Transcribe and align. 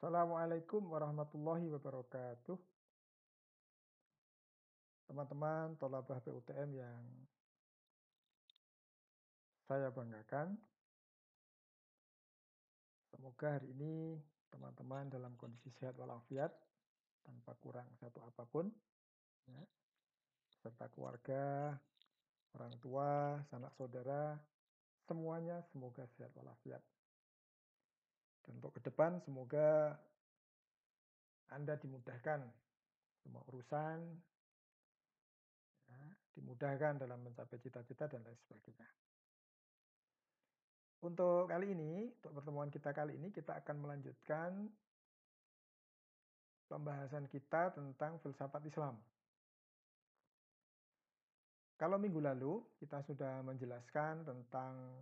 Assalamualaikum 0.00 0.96
warahmatullahi 0.96 1.68
wabarakatuh. 1.76 2.56
Teman-teman 5.12 5.76
tolabah 5.76 6.24
PUTM 6.24 6.72
yang 6.72 7.04
saya 9.68 9.92
banggakan. 9.92 10.56
Semoga 13.12 13.60
hari 13.60 13.76
ini 13.76 14.16
teman-teman 14.48 15.12
dalam 15.12 15.36
kondisi 15.36 15.68
sehat 15.76 16.00
walafiat, 16.00 16.48
tanpa 17.20 17.52
kurang 17.60 17.92
satu 18.00 18.24
apa 18.24 18.48
pun, 18.48 18.72
ya, 19.52 19.60
serta 20.64 20.88
keluarga, 20.96 21.76
orang 22.56 22.72
tua, 22.80 23.36
sanak 23.52 23.76
saudara, 23.76 24.40
semuanya 25.04 25.60
semoga 25.68 26.08
sehat 26.16 26.32
walafiat. 26.32 26.80
Dan 28.46 28.60
untuk 28.60 28.76
ke 28.76 28.80
depan 28.84 29.20
semoga 29.22 29.96
Anda 31.50 31.74
dimudahkan 31.76 32.40
semua 33.20 33.42
urusan, 33.52 33.98
ya, 35.90 36.02
dimudahkan 36.38 37.02
dalam 37.04 37.20
mencapai 37.20 37.60
cita-cita 37.60 38.08
dan 38.08 38.24
lain 38.24 38.38
sebagainya. 38.46 38.88
Untuk 41.00 41.48
kali 41.48 41.72
ini, 41.72 42.12
untuk 42.20 42.32
pertemuan 42.40 42.68
kita 42.68 42.92
kali 42.92 43.16
ini, 43.16 43.32
kita 43.32 43.56
akan 43.64 43.76
melanjutkan 43.80 44.68
pembahasan 46.68 47.26
kita 47.26 47.72
tentang 47.72 48.20
filsafat 48.20 48.62
Islam. 48.68 48.94
Kalau 51.80 51.96
minggu 51.96 52.20
lalu 52.20 52.60
kita 52.76 53.00
sudah 53.08 53.40
menjelaskan 53.40 54.28
tentang 54.28 55.00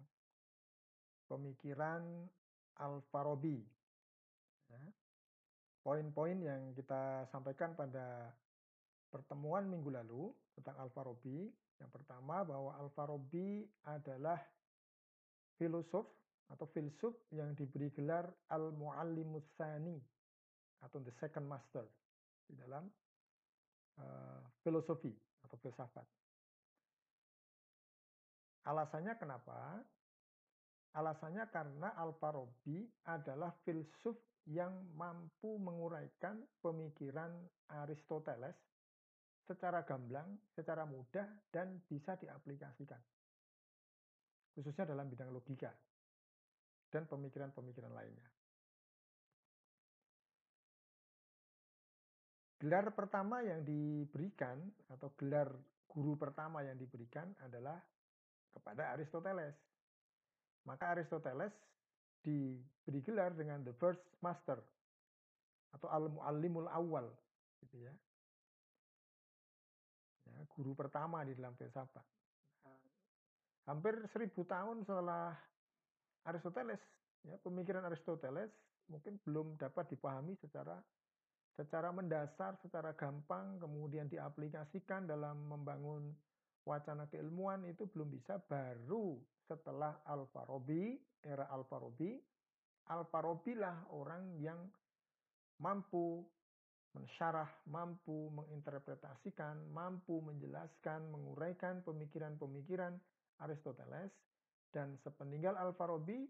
pemikiran 1.27 2.31
Al-Farabi. 2.79 3.59
Ya. 4.71 4.83
Poin-poin 5.83 6.39
yang 6.39 6.75
kita 6.75 7.27
sampaikan 7.31 7.73
pada 7.75 8.35
pertemuan 9.09 9.67
minggu 9.67 9.91
lalu 9.91 10.31
tentang 10.59 10.79
Al-Farabi. 10.83 11.51
Yang 11.79 11.91
pertama 11.95 12.43
bahwa 12.43 12.75
Al-Farabi 12.79 13.67
adalah 13.87 14.43
filosof 15.59 16.07
atau 16.49 16.67
filsuf 16.73 17.15
yang 17.35 17.53
diberi 17.53 17.93
gelar 17.93 18.25
Al-Muallimus 18.51 19.45
Sani 19.59 20.01
atau 20.81 21.03
the 21.03 21.13
second 21.19 21.45
master 21.45 21.85
di 22.49 22.55
dalam 22.57 22.87
uh, 24.01 24.41
filosofi 24.63 25.13
atau 25.45 25.57
filsafat. 25.61 26.07
Alasannya 28.69 29.17
kenapa? 29.17 29.81
Alasannya 30.97 31.45
karena 31.53 31.93
Al-Farabi 32.01 32.89
adalah 33.05 33.53
filsuf 33.67 34.17
yang 34.49 34.73
mampu 34.97 35.61
menguraikan 35.61 36.41
pemikiran 36.65 37.29
Aristoteles 37.69 38.57
secara 39.45 39.85
gamblang, 39.85 40.41
secara 40.57 40.89
mudah, 40.89 41.29
dan 41.53 41.81
bisa 41.85 42.17
diaplikasikan. 42.17 43.01
Khususnya 44.57 44.89
dalam 44.89 45.09
bidang 45.13 45.29
logika 45.29 45.73
dan 46.89 47.05
pemikiran-pemikiran 47.05 47.93
lainnya. 47.93 48.29
Gelar 52.59 52.91
pertama 52.91 53.39
yang 53.47 53.63
diberikan 53.63 54.59
atau 54.91 55.15
gelar 55.15 55.47
guru 55.87 56.19
pertama 56.19 56.67
yang 56.67 56.75
diberikan 56.75 57.31
adalah 57.47 57.79
kepada 58.51 58.99
Aristoteles. 58.99 59.68
Maka 60.67 60.99
Aristoteles 60.99 61.55
diberi 62.25 63.01
gelar 63.05 63.33
dengan 63.37 63.63
the 63.63 63.75
first 63.79 64.03
master 64.25 64.59
atau 65.77 65.89
al-muallimul 65.93 66.67
awal 66.73 67.07
gitu 67.63 67.85
ya. 67.85 67.93
ya 70.29 70.41
guru 70.57 70.73
pertama 70.75 71.23
di 71.23 71.37
dalam 71.37 71.55
filsafat. 71.55 72.05
Hampir 73.69 74.01
seribu 74.09 74.49
tahun 74.49 74.81
setelah 74.81 75.37
Aristoteles, 76.25 76.81
ya, 77.29 77.37
pemikiran 77.45 77.85
Aristoteles 77.85 78.49
mungkin 78.89 79.21
belum 79.29 79.61
dapat 79.61 79.93
dipahami 79.93 80.33
secara 80.41 80.81
secara 81.59 81.91
mendasar, 81.91 82.55
secara 82.63 82.95
gampang, 82.95 83.59
kemudian 83.59 84.07
diaplikasikan 84.07 85.11
dalam 85.11 85.43
membangun 85.51 86.15
wacana 86.69 87.09
keilmuan 87.09 87.65
itu 87.65 87.89
belum 87.89 88.13
bisa 88.13 88.37
baru 88.45 89.17
setelah 89.49 90.05
Al-Farabi, 90.05 91.01
era 91.25 91.49
Al-Farabi, 91.49 92.21
Al-Farabi 92.93 93.53
lah 93.57 93.89
orang 93.97 94.37
yang 94.37 94.61
mampu 95.65 96.21
mensyarah, 96.93 97.49
mampu 97.73 98.29
menginterpretasikan, 98.33 99.73
mampu 99.73 100.21
menjelaskan, 100.21 101.09
menguraikan 101.09 101.81
pemikiran-pemikiran 101.89 102.93
Aristoteles 103.41 104.13
dan 104.69 105.01
sepeninggal 105.01 105.57
Al-Farabi 105.57 106.29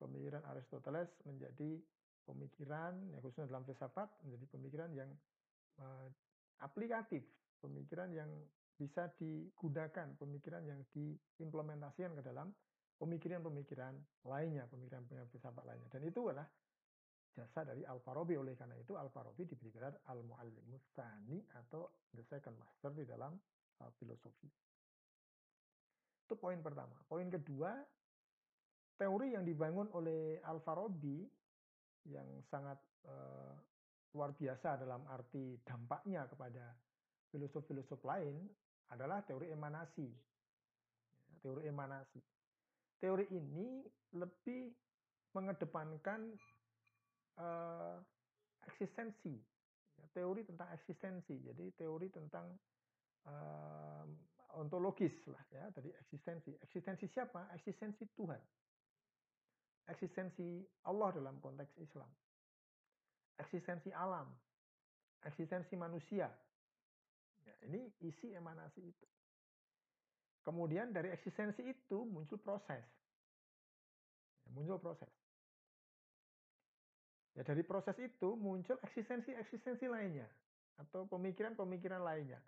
pemikiran 0.00 0.42
Aristoteles 0.48 1.12
menjadi 1.28 1.76
pemikiran 2.24 2.96
ya 3.12 3.18
khususnya 3.20 3.52
dalam 3.52 3.68
filsafat 3.68 4.08
menjadi 4.24 4.46
pemikiran 4.48 4.90
yang 4.96 5.10
uh, 5.76 6.08
aplikatif, 6.64 7.20
pemikiran 7.60 8.08
yang 8.12 8.30
bisa 8.80 9.12
digunakan 9.20 10.16
pemikiran 10.16 10.64
yang 10.64 10.80
diimplementasikan 10.96 12.16
ke 12.16 12.24
dalam 12.24 12.48
pemikiran-pemikiran 12.96 13.92
lainnya, 14.24 14.64
pemikiran-pemikiran 14.72 15.28
filsafat 15.28 15.64
lainnya. 15.68 15.92
Dan 15.92 16.08
itu 16.08 16.24
adalah 16.24 16.48
jasa 17.36 17.68
dari 17.68 17.84
Al-Farabi. 17.84 18.40
Oleh 18.40 18.56
karena 18.56 18.80
itu 18.80 18.96
Al-Farabi 18.96 19.44
diberi 19.44 19.68
gelar 19.68 19.92
Al-Muallimus 20.08 20.96
Tsani 20.96 21.44
atau 21.60 21.92
the 22.16 22.24
second 22.24 22.56
master 22.56 22.96
di 22.96 23.04
dalam 23.04 23.36
uh, 23.84 23.90
filosofi. 24.00 24.48
Itu 26.24 26.40
poin 26.40 26.64
pertama. 26.64 26.96
Poin 27.04 27.28
kedua, 27.28 27.76
teori 28.96 29.36
yang 29.36 29.44
dibangun 29.44 29.92
oleh 29.92 30.40
Al-Farabi 30.40 31.28
yang 32.08 32.28
sangat 32.48 32.80
uh, 33.04 33.52
luar 34.16 34.32
biasa 34.32 34.80
dalam 34.80 35.04
arti 35.12 35.60
dampaknya 35.68 36.24
kepada 36.26 36.72
filosof-filosof 37.30 38.02
lain 38.02 38.42
adalah 38.90 39.22
teori 39.24 39.50
emanasi. 39.50 40.08
Ya, 41.30 41.34
teori 41.42 41.62
emanasi. 41.66 42.20
Teori 43.00 43.26
ini 43.32 43.86
lebih 44.12 44.74
mengedepankan 45.32 46.34
uh, 47.38 47.96
eksistensi, 48.66 49.38
ya, 49.96 50.06
teori 50.12 50.42
tentang 50.44 50.68
eksistensi. 50.74 51.38
Jadi 51.40 51.72
teori 51.78 52.10
tentang 52.10 52.50
uh, 53.30 54.04
ontologis 54.58 55.14
lah 55.30 55.40
ya, 55.54 55.70
tadi 55.70 55.94
eksistensi. 55.94 56.52
Eksistensi 56.60 57.06
siapa? 57.06 57.48
Eksistensi 57.54 58.04
Tuhan. 58.12 58.42
Eksistensi 59.90 60.66
Allah 60.86 61.10
dalam 61.14 61.38
konteks 61.38 61.78
Islam. 61.78 62.10
Eksistensi 63.40 63.88
alam, 63.96 64.28
eksistensi 65.24 65.72
manusia, 65.72 66.28
ini 67.66 67.90
isi 68.04 68.32
emanasi 68.32 68.80
itu. 68.80 69.06
Kemudian 70.40 70.90
dari 70.90 71.12
eksistensi 71.12 71.60
itu 71.68 72.08
muncul 72.08 72.40
proses. 72.40 72.84
Ya, 74.44 74.48
muncul 74.56 74.80
proses. 74.80 75.12
Ya, 77.36 77.44
dari 77.44 77.62
proses 77.62 77.94
itu 78.00 78.34
muncul 78.34 78.80
eksistensi-eksistensi 78.82 79.86
lainnya 79.86 80.26
atau 80.80 81.04
pemikiran-pemikiran 81.06 82.00
lainnya. 82.00 82.40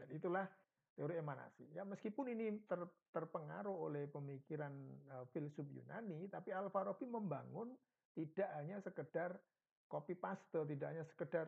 Dan 0.00 0.08
itulah 0.16 0.48
teori 0.96 1.20
emanasi. 1.20 1.68
Ya 1.76 1.84
meskipun 1.84 2.32
ini 2.32 2.64
ter, 2.64 2.80
terpengaruh 3.12 3.72
oleh 3.72 4.08
pemikiran 4.08 4.72
uh, 5.12 5.24
filsuf 5.30 5.68
Yunani, 5.68 6.26
tapi 6.32 6.50
Al-Farabi 6.50 7.06
membangun 7.06 7.72
tidak 8.16 8.48
hanya 8.58 8.82
sekedar 8.82 9.36
copy 9.86 10.16
paste, 10.18 10.64
tidak 10.66 10.88
hanya 10.90 11.04
sekedar 11.14 11.46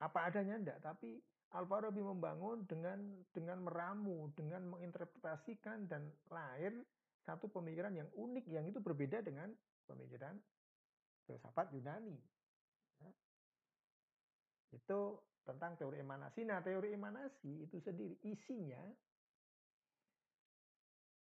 apa 0.00 0.18
adanya 0.26 0.56
enggak, 0.56 0.78
tapi 0.80 1.20
Al-Farabi 1.50 1.98
membangun 1.98 2.62
dengan 2.70 2.98
dengan 3.34 3.58
meramu, 3.66 4.30
dengan 4.38 4.70
menginterpretasikan 4.70 5.90
dan 5.90 6.06
lahir 6.30 6.70
satu 7.26 7.50
pemikiran 7.50 7.90
yang 7.90 8.06
unik 8.14 8.46
yang 8.46 8.64
itu 8.70 8.78
berbeda 8.78 9.18
dengan 9.18 9.50
pemikiran 9.90 10.38
filsafat 11.26 11.74
Yunani. 11.74 12.14
Ya. 13.02 13.10
Itu 14.78 15.18
tentang 15.42 15.74
teori 15.74 15.98
emanasi. 15.98 16.46
Nah, 16.46 16.62
teori 16.62 16.94
emanasi 16.94 17.66
itu 17.66 17.82
sendiri 17.82 18.14
isinya 18.22 18.80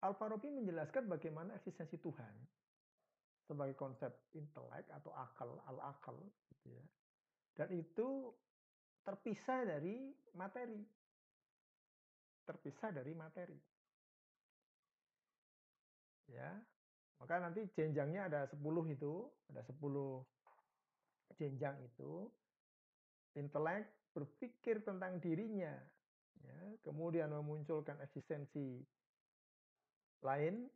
Al-Farabi 0.02 0.50
menjelaskan 0.50 1.06
bagaimana 1.06 1.58
eksistensi 1.58 2.02
Tuhan 2.02 2.34
sebagai 3.46 3.78
konsep 3.78 4.10
intelek 4.34 4.90
atau 4.90 5.14
akal, 5.14 5.62
al-akal 5.70 6.18
gitu 6.50 6.74
ya. 6.74 6.86
Dan 7.54 7.70
itu 7.78 8.34
terpisah 9.02 9.66
dari 9.66 10.12
materi. 10.38 10.82
Terpisah 12.46 12.90
dari 12.94 13.14
materi. 13.14 13.60
Ya. 16.32 16.58
Maka 17.22 17.38
nanti 17.38 17.62
jenjangnya 17.78 18.26
ada 18.26 18.42
10 18.50 18.58
itu, 18.90 19.30
ada 19.54 19.62
10 19.62 20.26
jenjang 21.38 21.78
itu 21.86 22.26
intelek 23.38 23.86
berpikir 24.12 24.84
tentang 24.84 25.22
dirinya, 25.24 25.72
ya, 26.44 26.58
kemudian 26.84 27.32
memunculkan 27.32 27.96
eksistensi 28.04 28.84
lain. 30.26 30.68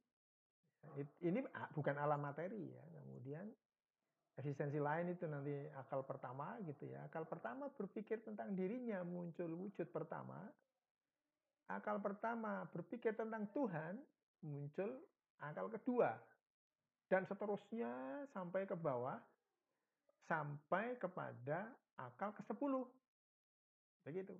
Ini 1.20 1.42
bukan 1.74 1.98
alam 1.98 2.22
materi 2.22 2.62
ya. 2.72 2.84
Kemudian 2.94 3.50
eksistensi 4.36 4.80
lain 4.80 5.16
itu 5.16 5.26
nanti 5.26 5.56
akal 5.80 6.04
pertama 6.04 6.60
gitu 6.68 6.92
ya. 6.92 7.08
Akal 7.08 7.24
pertama 7.24 7.72
berpikir 7.72 8.20
tentang 8.24 8.52
dirinya 8.52 9.00
muncul 9.02 9.48
wujud 9.56 9.88
pertama. 9.92 10.38
Akal 11.72 11.98
pertama 12.04 12.68
berpikir 12.70 13.16
tentang 13.16 13.48
Tuhan 13.56 13.96
muncul 14.44 14.92
akal 15.40 15.72
kedua. 15.72 16.20
Dan 17.06 17.24
seterusnya 17.30 18.26
sampai 18.34 18.66
ke 18.66 18.74
bawah 18.74 19.18
sampai 20.26 20.98
kepada 20.98 21.70
akal 21.96 22.34
ke-10. 22.34 22.74
Begitu. 24.06 24.36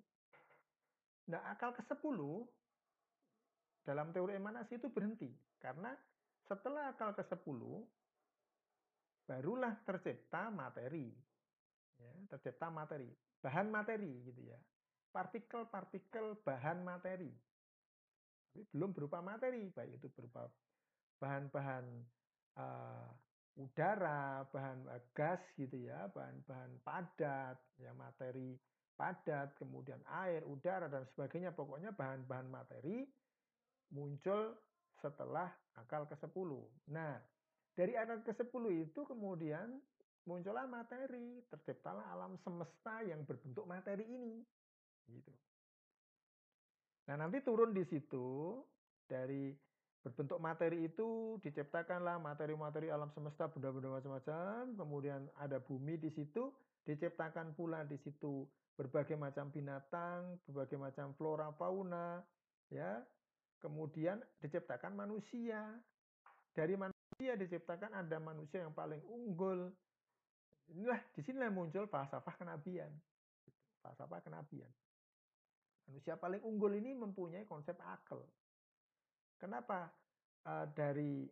Nah, 1.30 1.42
akal 1.50 1.74
ke-10 1.74 2.20
dalam 3.86 4.10
teori 4.14 4.34
emanasi 4.38 4.78
itu 4.82 4.90
berhenti. 4.90 5.30
Karena 5.62 5.94
setelah 6.46 6.94
akal 6.94 7.14
ke-10, 7.18 7.62
barulah 9.26 9.74
tercipta 9.84 10.50
materi. 10.54 11.10
Ya, 11.98 12.14
tercipta 12.30 12.70
materi. 12.70 13.10
Bahan 13.42 13.68
materi 13.70 14.26
gitu 14.26 14.42
ya. 14.42 14.60
Partikel-partikel 15.14 16.42
bahan 16.46 16.86
materi. 16.86 17.32
Tapi 18.56 18.64
belum 18.72 18.96
berupa 18.96 19.20
materi, 19.20 19.68
baik 19.68 20.00
itu 20.00 20.08
berupa 20.16 20.48
bahan-bahan 21.20 21.86
uh, 22.56 23.10
udara, 23.60 24.48
bahan 24.52 24.88
uh, 24.88 25.04
gas 25.12 25.44
gitu 25.60 25.88
ya, 25.88 26.08
bahan-bahan 26.12 26.72
padat, 26.84 27.60
ya 27.80 27.92
materi 27.96 28.56
padat, 28.96 29.52
kemudian 29.60 30.00
air, 30.24 30.44
udara 30.48 30.88
dan 30.88 31.04
sebagainya, 31.12 31.52
pokoknya 31.52 31.92
bahan-bahan 31.92 32.48
materi 32.48 33.04
muncul 33.92 34.56
setelah 35.04 35.52
akal 35.76 36.08
ke-10. 36.08 36.52
Nah, 36.96 37.20
dari 37.76 37.94
akal 38.00 38.24
ke-10 38.24 38.64
itu 38.88 39.02
kemudian 39.04 39.68
muncullah 40.26 40.66
materi, 40.66 41.44
terciptalah 41.52 42.08
alam 42.16 42.40
semesta 42.42 43.04
yang 43.06 43.22
berbentuk 43.28 43.68
materi 43.68 44.08
ini. 44.08 44.42
Gitu. 45.06 45.32
Nah, 47.06 47.16
nanti 47.22 47.44
turun 47.46 47.76
di 47.76 47.86
situ 47.86 48.58
dari 49.06 49.54
berbentuk 50.02 50.42
materi 50.42 50.90
itu 50.90 51.38
diciptakanlah 51.46 52.18
materi-materi 52.18 52.90
alam 52.90 53.14
semesta 53.14 53.46
benda-benda 53.50 54.02
macam-macam, 54.02 54.74
kemudian 54.74 55.22
ada 55.38 55.62
bumi 55.62 56.02
di 56.02 56.10
situ, 56.14 56.50
diciptakan 56.86 57.54
pula 57.54 57.86
di 57.86 57.98
situ 58.02 58.50
berbagai 58.78 59.18
macam 59.18 59.54
binatang, 59.54 60.42
berbagai 60.50 60.78
macam 60.78 61.14
flora 61.18 61.54
fauna, 61.54 62.22
ya. 62.70 63.02
Kemudian 63.62 64.22
diciptakan 64.42 64.94
manusia. 64.94 65.74
Dari 66.54 66.78
manusia 66.78 66.95
diciptakan 67.20 68.04
ada 68.04 68.18
manusia 68.20 68.60
yang 68.60 68.76
paling 68.76 69.00
unggul. 69.08 69.72
Inilah 70.76 71.00
di 71.16 71.22
sinilah 71.24 71.48
muncul 71.48 71.88
falsafah 71.88 72.36
kenabian. 72.36 72.92
Falsafah 73.80 74.20
kenabian. 74.20 74.68
Manusia 75.88 76.18
paling 76.20 76.42
unggul 76.44 76.76
ini 76.76 76.92
mempunyai 76.98 77.48
konsep 77.48 77.78
akal. 77.80 78.20
Kenapa? 79.40 79.88
Uh, 80.46 80.66
dari 80.78 81.26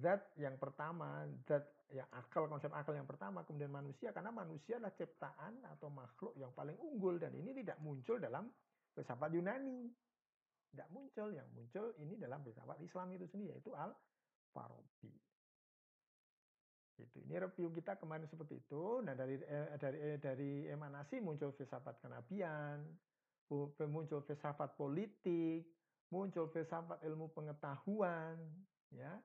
zat 0.00 0.32
yang 0.36 0.60
pertama, 0.60 1.24
zat 1.48 1.64
yang 1.88 2.08
akal, 2.12 2.48
konsep 2.48 2.68
akal 2.72 2.92
yang 2.92 3.08
pertama, 3.08 3.44
kemudian 3.48 3.72
manusia, 3.72 4.12
karena 4.12 4.28
manusia 4.28 4.76
adalah 4.76 4.92
ciptaan 4.92 5.64
atau 5.76 5.88
makhluk 5.88 6.36
yang 6.36 6.52
paling 6.52 6.76
unggul, 6.76 7.16
dan 7.16 7.32
ini 7.32 7.56
tidak 7.64 7.80
muncul 7.80 8.20
dalam 8.20 8.48
filsafat 8.92 9.32
Yunani. 9.32 9.88
Tidak 10.70 10.88
muncul, 10.92 11.32
yang 11.32 11.48
muncul 11.56 11.96
ini 11.98 12.14
dalam 12.20 12.44
filsafat 12.44 12.78
Islam 12.84 13.08
itu 13.16 13.26
sendiri, 13.32 13.56
yaitu 13.56 13.72
Al-Farabi. 14.50 15.14
Itu. 16.98 17.18
Ini 17.24 17.38
review 17.40 17.70
kita 17.72 17.96
kemarin 17.96 18.26
seperti 18.26 18.60
itu. 18.60 19.00
Nah 19.00 19.14
dari 19.14 19.38
eh, 19.38 19.78
dari 19.78 19.98
eh, 20.02 20.18
dari 20.18 20.52
emanasi 20.68 21.22
muncul 21.22 21.54
filsafat 21.54 22.02
kenabian, 22.02 22.82
muncul 23.88 24.20
filsafat 24.26 24.74
politik, 24.74 25.64
muncul 26.10 26.50
filsafat 26.50 27.00
ilmu 27.06 27.30
pengetahuan, 27.32 28.36
ya, 28.92 29.16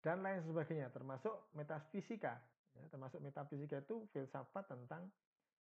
dan 0.00 0.24
lain 0.24 0.42
sebagainya, 0.42 0.90
termasuk 0.90 1.52
metafisika. 1.54 2.40
Ya, 2.76 2.84
termasuk 2.92 3.20
metafisika 3.22 3.84
itu 3.84 4.08
filsafat 4.10 4.66
tentang 4.66 5.06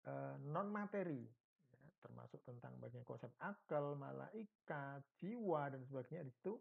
eh, 0.08 0.34
non 0.50 0.72
materi, 0.72 1.22
ya, 1.78 1.88
termasuk 2.02 2.42
tentang 2.42 2.74
bagian 2.82 3.06
konsep 3.06 3.30
akal, 3.38 3.94
malaikat, 3.94 5.04
jiwa 5.22 5.70
dan 5.70 5.86
sebagainya 5.86 6.26
itu 6.26 6.58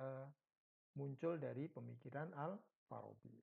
e, 0.00 0.06
muncul 0.96 1.36
dari 1.36 1.68
pemikiran 1.68 2.32
Al 2.34 2.56
Farabi. 2.88 3.36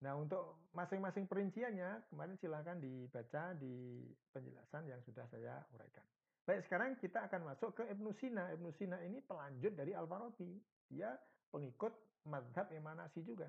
Nah 0.00 0.16
untuk 0.16 0.70
masing-masing 0.72 1.28
perinciannya 1.28 2.08
kemarin 2.08 2.36
silakan 2.40 2.80
dibaca 2.80 3.52
di 3.56 4.04
penjelasan 4.32 4.88
yang 4.88 5.00
sudah 5.04 5.24
saya 5.28 5.60
uraikan. 5.76 6.04
Baik, 6.48 6.66
sekarang 6.66 6.96
kita 6.98 7.30
akan 7.30 7.52
masuk 7.52 7.76
ke 7.78 7.84
Ibnu 7.86 8.10
Sina. 8.18 8.50
Ibnu 8.56 8.72
Sina 8.74 8.98
ini 9.04 9.20
pelanjut 9.22 9.76
dari 9.76 9.92
Al-Farabi. 9.92 10.56
Dia 10.88 11.14
pengikut 11.52 11.92
madhab 12.26 12.72
emanasi 12.72 13.22
juga. 13.22 13.46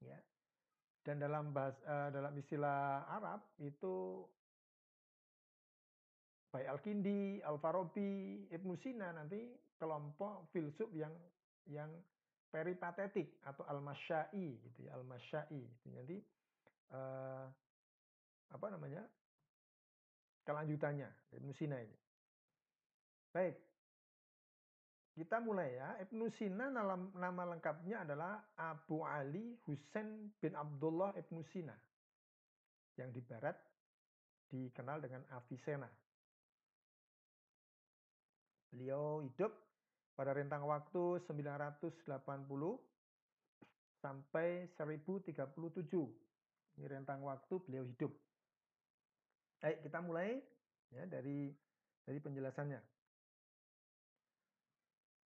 Ya. 0.00 0.16
Dan 1.02 1.20
dalam 1.20 1.50
bahas, 1.50 1.74
uh, 1.84 2.08
dalam 2.14 2.32
istilah 2.38 3.04
Arab 3.10 3.44
itu 3.60 4.24
baik 6.54 6.70
Al-Kindi, 6.70 7.42
Al-Farabi, 7.42 8.46
Ibnu 8.48 8.74
Sina 8.80 9.12
nanti 9.12 9.42
kelompok 9.76 10.48
filsuf 10.54 10.88
yang 10.96 11.12
yang 11.66 11.90
peripatetik 12.50 13.42
atau 13.42 13.66
al-masyai 13.66 14.46
gitu 14.62 14.78
ya, 14.86 14.94
al-masyai. 14.96 15.62
Jadi 15.84 16.18
uh, 16.94 17.46
apa 18.52 18.66
namanya? 18.70 19.02
kelanjutannya 20.46 21.10
Ibnu 21.34 21.50
Sina 21.58 21.82
ini. 21.82 21.98
Baik, 23.34 23.58
kita 25.18 25.42
mulai 25.42 25.74
ya. 25.74 25.98
Ibnu 26.06 26.30
Sina 26.38 26.70
nama, 26.70 26.94
nama 27.18 27.42
lengkapnya 27.50 28.06
adalah 28.06 28.54
Abu 28.54 29.02
Ali 29.02 29.58
Husain 29.66 30.30
bin 30.38 30.54
Abdullah 30.54 31.18
Ibnu 31.18 31.42
Sina. 31.50 31.74
Yang 32.94 33.10
di 33.10 33.20
barat 33.26 33.58
dikenal 34.46 35.02
dengan 35.02 35.26
Avicenna. 35.34 35.90
Beliau 38.70 39.24
hidup 39.26 39.50
pada 40.16 40.32
rentang 40.32 40.64
waktu 40.64 41.20
980 41.28 42.08
sampai 44.00 44.64
1037. 44.72 45.36
Ini 46.76 46.86
rentang 46.88 47.20
waktu 47.24 47.54
beliau 47.60 47.84
hidup. 47.84 48.12
Baik, 49.60 49.84
kita 49.84 50.00
mulai 50.00 50.40
ya 50.92 51.04
dari 51.04 51.52
dari 52.04 52.18
penjelasannya. 52.20 52.80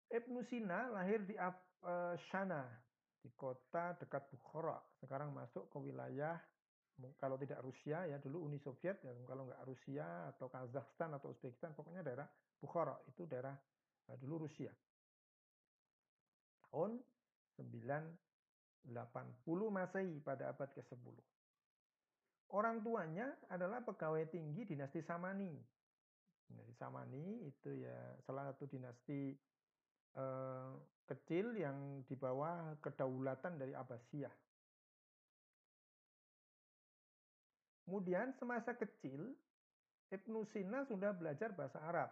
Ibnu 0.07 0.39
Sina 0.47 0.87
lahir 0.95 1.27
di 1.27 1.35
Afshana, 1.35 2.63
di 3.19 3.31
kota 3.35 3.99
dekat 3.99 4.31
Bukhara. 4.31 4.79
Sekarang 5.03 5.35
masuk 5.35 5.67
ke 5.67 5.79
wilayah 5.83 6.39
kalau 7.21 7.37
tidak 7.37 7.61
Rusia 7.61 8.09
ya 8.09 8.17
dulu 8.17 8.49
Uni 8.49 8.57
Soviet 8.57 8.97
ya 9.05 9.13
kalau 9.29 9.45
nggak 9.45 9.63
Rusia 9.69 10.33
atau 10.33 10.49
Kazakhstan 10.49 11.13
atau 11.13 11.29
Uzbekistan 11.29 11.77
pokoknya 11.77 12.01
daerah 12.01 12.25
Bukhara 12.57 12.97
itu 13.05 13.29
daerah 13.29 13.53
nah, 14.07 14.17
dulu 14.19 14.47
Rusia 14.47 14.73
tahun 16.71 17.01
980 17.59 18.17
Masehi 19.73 20.17
pada 20.21 20.53
abad 20.53 20.69
ke-10 20.77 21.17
orang 22.55 22.83
tuanya 22.85 23.27
adalah 23.51 23.83
pegawai 23.83 24.29
tinggi 24.31 24.67
dinasti 24.67 25.03
Samani 25.03 25.55
dinasti 26.47 26.75
Samani 26.79 27.43
itu 27.49 27.71
ya 27.75 27.99
salah 28.23 28.53
satu 28.55 28.71
dinasti 28.71 29.35
eh, 30.15 30.73
kecil 31.07 31.55
yang 31.55 32.03
di 32.05 32.19
bawah 32.19 32.75
kedaulatan 32.83 33.63
dari 33.63 33.73
Abbasiyah. 33.73 34.35
Kemudian 37.87 38.35
semasa 38.35 38.75
kecil, 38.75 39.31
Ibnu 40.11 40.43
Sina 40.51 40.83
sudah 40.91 41.15
belajar 41.15 41.55
bahasa 41.55 41.79
Arab. 41.87 42.11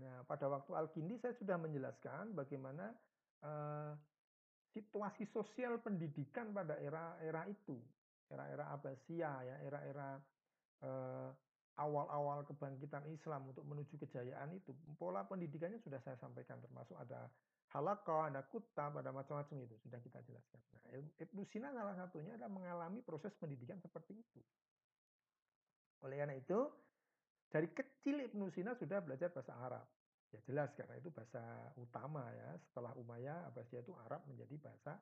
Nah, 0.00 0.24
pada 0.24 0.48
waktu 0.48 0.72
Al-Kindi 0.72 1.20
saya 1.20 1.36
sudah 1.36 1.60
menjelaskan 1.60 2.32
bagaimana 2.32 2.96
eh, 3.44 3.92
situasi 4.72 5.28
sosial 5.28 5.84
pendidikan 5.84 6.56
pada 6.56 6.80
era-era 6.80 7.44
itu, 7.44 7.76
era-era 8.32 8.72
Abbasiyah 8.72 9.36
ya, 9.44 9.56
era-era 9.68 10.16
eh, 10.80 11.30
awal-awal 11.76 12.44
kebangkitan 12.48 13.04
Islam 13.12 13.52
untuk 13.52 13.64
menuju 13.68 14.00
kejayaan 14.00 14.52
itu, 14.56 14.72
pola 14.96 15.24
pendidikannya 15.28 15.80
sudah 15.84 16.00
saya 16.00 16.16
sampaikan 16.20 16.60
termasuk 16.60 16.96
ada 16.96 17.28
halaqah, 17.72 18.28
ada 18.28 18.44
kutab, 18.48 19.00
ada 19.00 19.12
macam-macam 19.12 19.64
itu 19.64 19.76
sudah 19.84 20.00
kita 20.00 20.20
jelaskan. 20.24 20.60
Nah, 20.76 21.00
Ibnu 21.20 21.44
Sina 21.48 21.72
salah 21.72 21.96
satunya 21.96 22.36
adalah 22.36 22.52
mengalami 22.52 23.00
proses 23.00 23.32
pendidikan 23.40 23.80
seperti 23.80 24.20
itu. 24.20 24.40
Oleh 26.04 26.20
karena 26.20 26.36
itu, 26.36 26.68
dari 27.52 27.68
kecil 27.68 28.16
Ibnu 28.32 28.48
Sina 28.56 28.72
sudah 28.80 29.04
belajar 29.04 29.28
bahasa 29.28 29.52
Arab. 29.60 29.86
Ya 30.32 30.40
jelas 30.48 30.72
karena 30.72 30.96
itu 30.96 31.12
bahasa 31.12 31.44
utama 31.76 32.24
ya. 32.32 32.56
Setelah 32.64 32.96
Umayyah, 32.96 33.52
Abbasiyah 33.52 33.84
itu 33.84 33.92
Arab 34.08 34.24
menjadi 34.24 34.56
bahasa 34.56 34.96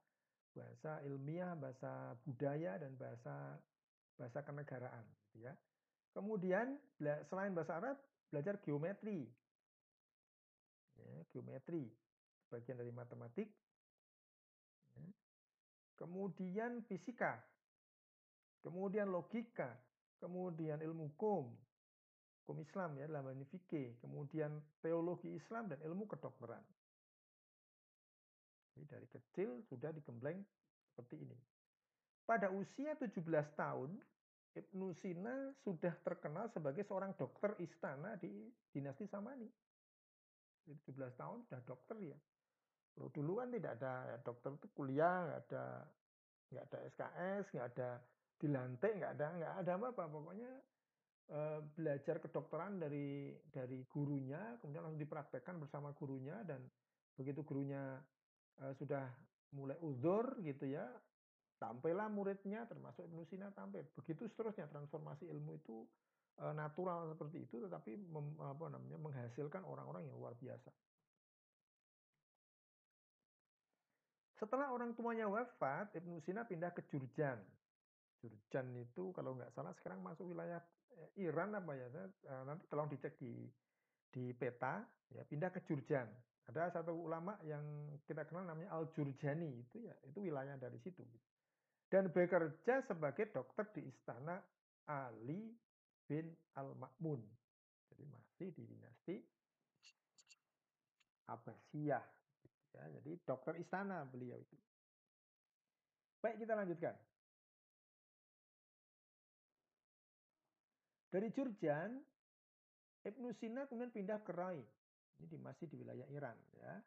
bahasa 0.51 0.99
ilmiah, 1.07 1.55
bahasa 1.55 2.19
budaya 2.27 2.75
dan 2.83 2.99
bahasa 2.99 3.55
bahasa 4.19 4.43
kenegaraan 4.43 5.07
gitu 5.31 5.47
ya. 5.47 5.55
Kemudian 6.11 6.75
selain 7.31 7.55
bahasa 7.55 7.79
Arab 7.79 7.97
belajar 8.35 8.59
geometri. 8.67 9.31
Ya, 10.99 11.23
geometri 11.31 11.87
bagian 12.51 12.83
dari 12.83 12.91
matematik. 12.91 13.47
Ya. 14.99 15.07
Kemudian 15.95 16.83
fisika. 16.91 17.39
Kemudian 18.61 19.09
logika, 19.09 19.73
kemudian 20.21 20.85
ilmu 20.85 21.17
hukum, 21.17 21.49
hukum 22.43 22.61
Islam 22.65 22.97
ya 22.99 23.07
dalam 23.07 23.31
ini 23.37 23.47
fikih, 23.47 24.01
kemudian 24.03 24.59
teologi 24.83 25.37
Islam 25.37 25.71
dan 25.71 25.79
ilmu 25.85 26.09
kedokteran. 26.09 26.63
Jadi 28.75 28.85
dari 28.87 29.07
kecil 29.11 29.61
sudah 29.69 29.93
digembleng 29.93 30.41
seperti 30.91 31.21
ini. 31.21 31.37
Pada 32.25 32.49
usia 32.55 32.95
17 32.95 33.21
tahun, 33.59 33.91
Ibnu 34.51 34.91
Sina 34.99 35.55
sudah 35.63 35.95
terkenal 36.03 36.51
sebagai 36.51 36.83
seorang 36.83 37.15
dokter 37.15 37.55
istana 37.63 38.19
di 38.19 38.51
dinasti 38.71 39.07
Samani. 39.07 39.47
17 40.67 40.91
tahun 41.19 41.39
sudah 41.47 41.61
dokter 41.67 41.97
ya. 42.03 42.19
Kalau 42.95 43.11
dulu 43.15 43.39
kan 43.39 43.51
tidak 43.55 43.79
ada 43.79 43.95
ya, 44.15 44.17
dokter 44.23 44.51
itu 44.55 44.69
kuliah, 44.75 45.27
nggak 45.27 45.41
ada 45.51 45.65
nggak 46.51 46.65
ada 46.67 46.79
SKS, 46.91 47.45
nggak 47.55 47.69
ada 47.75 47.91
dilantik, 48.43 48.93
nggak 48.99 49.13
ada 49.19 49.27
nggak 49.39 49.55
ada 49.63 49.73
apa-apa. 49.79 50.05
Pokoknya 50.11 50.53
eh, 51.31 51.61
belajar 51.79 52.19
kedokteran 52.19 52.83
dari 52.83 53.31
dari 53.49 53.87
gurunya, 53.87 54.59
kemudian 54.59 54.85
langsung 54.85 55.01
dipraktekkan 55.01 55.57
bersama 55.63 55.95
gurunya 55.95 56.43
dan 56.43 56.67
begitu 57.15 57.47
gurunya 57.47 58.03
eh, 58.61 58.75
sudah 58.77 59.07
mulai 59.55 59.79
uzur 59.83 60.39
gitu 60.43 60.67
ya, 60.67 60.87
tampillah 61.59 62.07
muridnya 62.11 62.67
termasuk 62.67 63.07
Ibnu 63.07 63.23
Sina 63.27 63.51
tampil. 63.55 63.87
Begitu 63.95 64.27
seterusnya 64.31 64.67
transformasi 64.71 65.27
ilmu 65.31 65.59
itu 65.59 65.87
eh, 66.43 66.55
natural 66.55 67.11
seperti 67.15 67.47
itu, 67.47 67.63
tetapi 67.63 67.95
mem, 67.95 68.35
apa 68.43 68.67
namanya 68.71 68.99
menghasilkan 68.99 69.63
orang-orang 69.63 70.07
yang 70.07 70.17
luar 70.19 70.35
biasa. 70.39 70.71
Setelah 74.41 74.73
orang 74.73 74.97
tuanya 74.97 75.29
wafat, 75.29 75.93
Ibnu 75.93 76.17
Sina 76.25 76.49
pindah 76.49 76.73
ke 76.73 76.81
Jurjan. 76.89 77.37
Jurjan 78.25 78.73
itu 78.81 79.13
kalau 79.13 79.37
nggak 79.37 79.53
salah 79.53 79.77
sekarang 79.77 80.01
masuk 80.01 80.33
wilayah 80.33 80.65
Iran 81.19 81.57
apa 81.57 81.73
ya? 81.75 81.87
Eh, 81.91 82.43
nanti 82.47 82.65
tolong 82.71 82.89
dicek 82.91 83.17
di 83.19 83.47
di 84.11 84.35
peta 84.35 84.83
ya 85.15 85.23
pindah 85.27 85.51
ke 85.55 85.63
Jurjan. 85.67 86.07
Ada 86.51 86.83
satu 86.83 86.91
ulama 86.91 87.39
yang 87.47 87.63
kita 88.11 88.27
kenal 88.27 88.43
namanya 88.43 88.75
Al 88.75 88.91
Jurjani 88.91 89.63
itu 89.63 89.87
ya 89.87 89.95
itu 90.07 90.19
wilayah 90.23 90.59
dari 90.59 90.79
situ. 90.83 91.03
Dan 91.91 92.11
bekerja 92.11 92.87
sebagai 92.87 93.31
dokter 93.35 93.67
di 93.75 93.87
istana 93.87 94.39
Ali 94.87 95.51
bin 96.07 96.31
Al 96.59 96.75
Makmun. 96.75 97.23
Jadi 97.91 98.05
masih 98.07 98.49
di 98.55 98.63
dinasti 98.67 99.17
Abbasiyah 101.31 102.03
Ya, 102.75 102.85
jadi 103.01 103.19
dokter 103.27 103.59
istana 103.59 104.07
beliau 104.07 104.39
itu. 104.39 104.57
Baik, 106.23 106.45
kita 106.45 106.55
lanjutkan. 106.55 106.95
Dari 111.11 111.29
Jurjan, 111.35 111.99
Ibnu 113.03 113.35
Sina 113.43 113.67
kemudian 113.67 113.91
pindah 113.91 114.23
ke 114.23 114.31
Rai. 114.31 114.63
Ini 115.21 115.37
masih 115.43 115.67
di 115.67 115.77
wilayah 115.77 116.07
Iran 116.09 116.39
ya. 116.55 116.79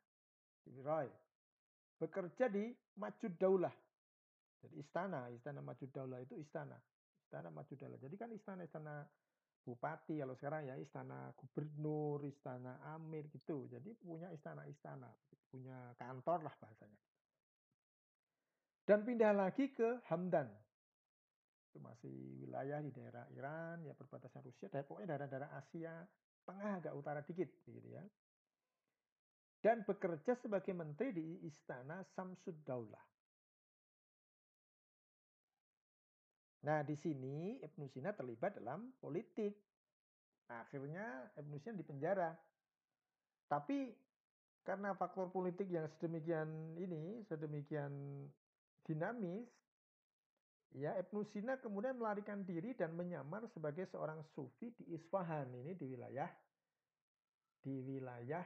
Di 0.63 0.79
Rai. 0.79 1.11
Bekerja 1.99 2.47
di 2.47 2.71
Majud 2.97 3.35
Daulah. 3.35 3.75
Jadi 4.63 4.79
istana, 4.79 5.27
istana 5.27 5.59
Majud 5.59 5.91
Daulah 5.91 6.23
itu 6.23 6.39
istana. 6.39 6.79
Istana 7.27 7.51
Majud 7.51 7.75
Daulah. 7.75 7.99
Jadi 7.99 8.15
kan 8.15 8.31
istana-istana 8.31 9.03
bupati 9.63 10.19
kalau 10.19 10.35
sekarang 10.39 10.71
ya 10.71 10.75
istana 10.79 11.31
gubernur, 11.35 12.23
istana 12.23 12.79
amir 12.95 13.27
gitu. 13.31 13.67
Jadi 13.67 13.91
punya 13.99 14.31
istana-istana, 14.31 15.11
punya 15.51 15.91
kantor 15.99 16.47
lah 16.47 16.55
bahasanya. 16.59 16.99
Dan 18.83 19.07
pindah 19.07 19.31
lagi 19.31 19.71
ke 19.71 20.03
Hamdan. 20.11 20.62
Itu 21.73 21.81
masih 21.81 22.13
wilayah 22.45 22.77
di 22.85 22.93
daerah 22.93 23.25
Iran, 23.33 23.81
ya 23.81 23.97
perbatasan 23.97 24.45
Rusia, 24.45 24.69
dan 24.69 24.85
pokoknya 24.85 25.17
daerah-daerah 25.17 25.57
Asia 25.57 26.05
Tengah 26.43 26.83
agak 26.83 26.93
utara 26.93 27.23
dikit 27.23 27.47
gitu 27.63 27.87
ya. 27.87 28.03
Dan 29.63 29.87
bekerja 29.87 30.35
sebagai 30.35 30.75
menteri 30.75 31.15
di 31.15 31.27
istana 31.47 32.03
Samsud 32.03 32.67
Daulah. 32.67 33.07
Nah, 36.67 36.83
di 36.83 36.95
sini 36.99 37.63
Ibnu 37.63 37.87
Sina 37.91 38.11
terlibat 38.11 38.59
dalam 38.59 38.91
politik. 38.99 39.55
Nah, 40.51 40.67
akhirnya 40.67 41.31
Ibnu 41.39 41.55
Sina 41.63 41.79
dipenjara. 41.79 42.35
Tapi 43.47 43.95
karena 44.67 44.91
faktor 44.99 45.31
politik 45.31 45.71
yang 45.71 45.87
sedemikian 45.95 46.75
ini, 46.75 47.23
sedemikian 47.27 47.91
dinamis, 48.83 49.47
ya 50.73 50.97
Ibnu 50.97 51.21
Sina 51.29 51.61
kemudian 51.61 51.97
melarikan 51.97 52.41
diri 52.41 52.73
dan 52.73 52.97
menyamar 52.97 53.45
sebagai 53.49 53.85
seorang 53.89 54.25
sufi 54.33 54.73
di 54.73 54.93
Isfahan 54.93 55.49
ini 55.53 55.77
di 55.77 55.85
wilayah 55.85 56.29
di 57.63 57.79
wilayah 57.79 58.43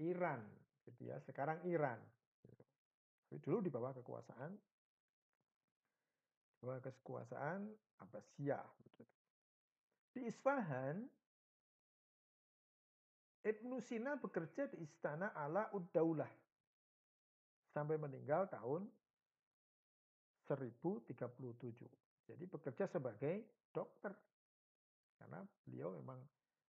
Iran, 0.00 0.40
gitu 0.88 1.12
ya. 1.12 1.20
Sekarang 1.20 1.60
Iran. 1.68 2.00
Dulu 3.32 3.64
di 3.64 3.70
bawah 3.72 3.92
kekuasaan 3.96 4.52
bahwa 6.60 6.78
kekuasaan 6.84 7.60
Abbasiyah. 8.00 8.64
Di 10.12 10.28
Isfahan, 10.28 11.04
Ibnu 13.42 13.80
Sina 13.80 14.16
bekerja 14.20 14.68
di 14.68 14.84
istana 14.84 15.32
ala 15.32 15.72
Uddaulah 15.72 16.28
sampai 17.72 17.96
meninggal 17.96 18.46
tahun 18.52 18.86
1037. 20.58 22.28
Jadi 22.28 22.44
bekerja 22.46 22.84
sebagai 22.90 23.68
dokter. 23.72 24.12
Karena 25.18 25.42
beliau 25.66 25.94
memang 25.96 26.18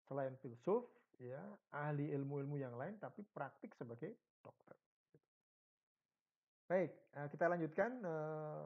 selain 0.09 0.35
filsuf, 0.41 0.89
ya 1.21 1.41
ahli 1.75 2.09
ilmu-ilmu 2.15 2.57
yang 2.57 2.75
lain, 2.79 2.97
tapi 2.97 3.21
praktik 3.23 3.75
sebagai 3.77 4.17
dokter. 4.41 4.75
Baik, 6.69 6.93
eh, 6.93 7.29
kita 7.33 7.45
lanjutkan 7.49 7.91
eh, 8.05 8.65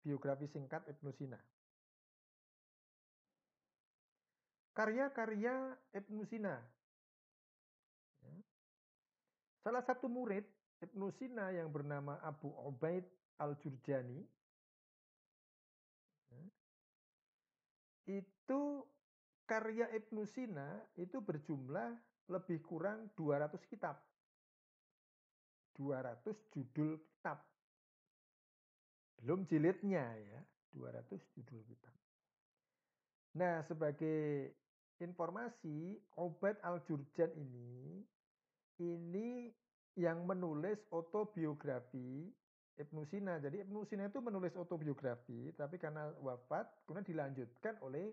Biografi 0.00 0.48
singkat 0.48 0.84
Ibnu 0.88 1.12
Sina. 1.12 1.40
Karya-karya 4.72 5.76
Ibnu 5.92 6.24
Sina. 6.24 6.56
Ya. 8.24 8.32
Salah 9.60 9.84
satu 9.84 10.08
murid 10.08 10.48
Ibnu 10.80 11.12
Sina 11.20 11.52
yang 11.52 11.68
bernama 11.68 12.16
Abu 12.24 12.48
Ubaid 12.64 13.04
Al-Jurjani 13.36 14.24
itu 18.10 18.62
karya 19.46 19.86
Ibnu 19.94 20.26
Sina 20.26 20.82
itu 20.98 21.22
berjumlah 21.22 21.94
lebih 22.30 22.62
kurang 22.66 23.10
200 23.14 23.58
kitab. 23.66 23.98
200 25.78 26.26
judul 26.54 26.98
kitab. 26.98 27.42
Belum 29.20 29.46
jilidnya 29.46 30.06
ya, 30.06 30.40
200 30.74 31.18
judul 31.34 31.62
kitab. 31.66 31.94
Nah, 33.38 33.62
sebagai 33.62 34.50
informasi, 34.98 35.98
Obat 36.18 36.58
Al-Jurjan 36.66 37.30
ini 37.38 38.02
ini 38.80 39.52
yang 39.98 40.24
menulis 40.24 40.80
autobiografi 40.88 42.32
Ibnu 42.80 43.04
Sina. 43.04 43.36
Jadi 43.36 43.60
Ibnu 43.60 43.84
Sina 43.84 44.08
itu 44.08 44.24
menulis 44.24 44.56
autobiografi, 44.56 45.52
tapi 45.52 45.76
karena 45.76 46.08
wafat 46.24 46.66
kemudian 46.88 47.04
dilanjutkan 47.04 47.76
oleh 47.84 48.08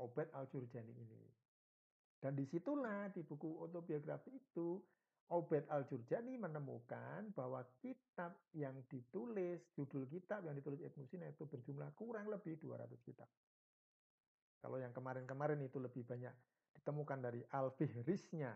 Obat 0.00 0.32
Al-Jurjani 0.32 0.92
ini. 0.92 1.22
Dan 2.16 2.32
di 2.32 2.48
situlah 2.48 3.12
di 3.12 3.20
buku 3.20 3.60
autobiografi 3.60 4.32
itu 4.32 4.80
Obed 5.26 5.66
Al-Jurjani 5.66 6.38
menemukan 6.38 7.34
bahwa 7.34 7.58
kitab 7.82 8.30
yang 8.54 8.78
ditulis, 8.86 9.58
judul 9.74 10.06
kitab 10.06 10.46
yang 10.46 10.54
ditulis 10.54 10.78
Ibnu 10.78 11.02
Sina 11.10 11.26
itu 11.26 11.44
berjumlah 11.50 11.90
kurang 11.98 12.30
lebih 12.30 12.56
200 12.62 12.94
kitab. 13.02 13.26
Kalau 14.62 14.78
yang 14.78 14.94
kemarin-kemarin 14.94 15.58
itu 15.66 15.82
lebih 15.82 16.06
banyak 16.06 16.30
ditemukan 16.78 17.18
dari 17.18 17.42
Al-Fihrisnya. 17.50 18.54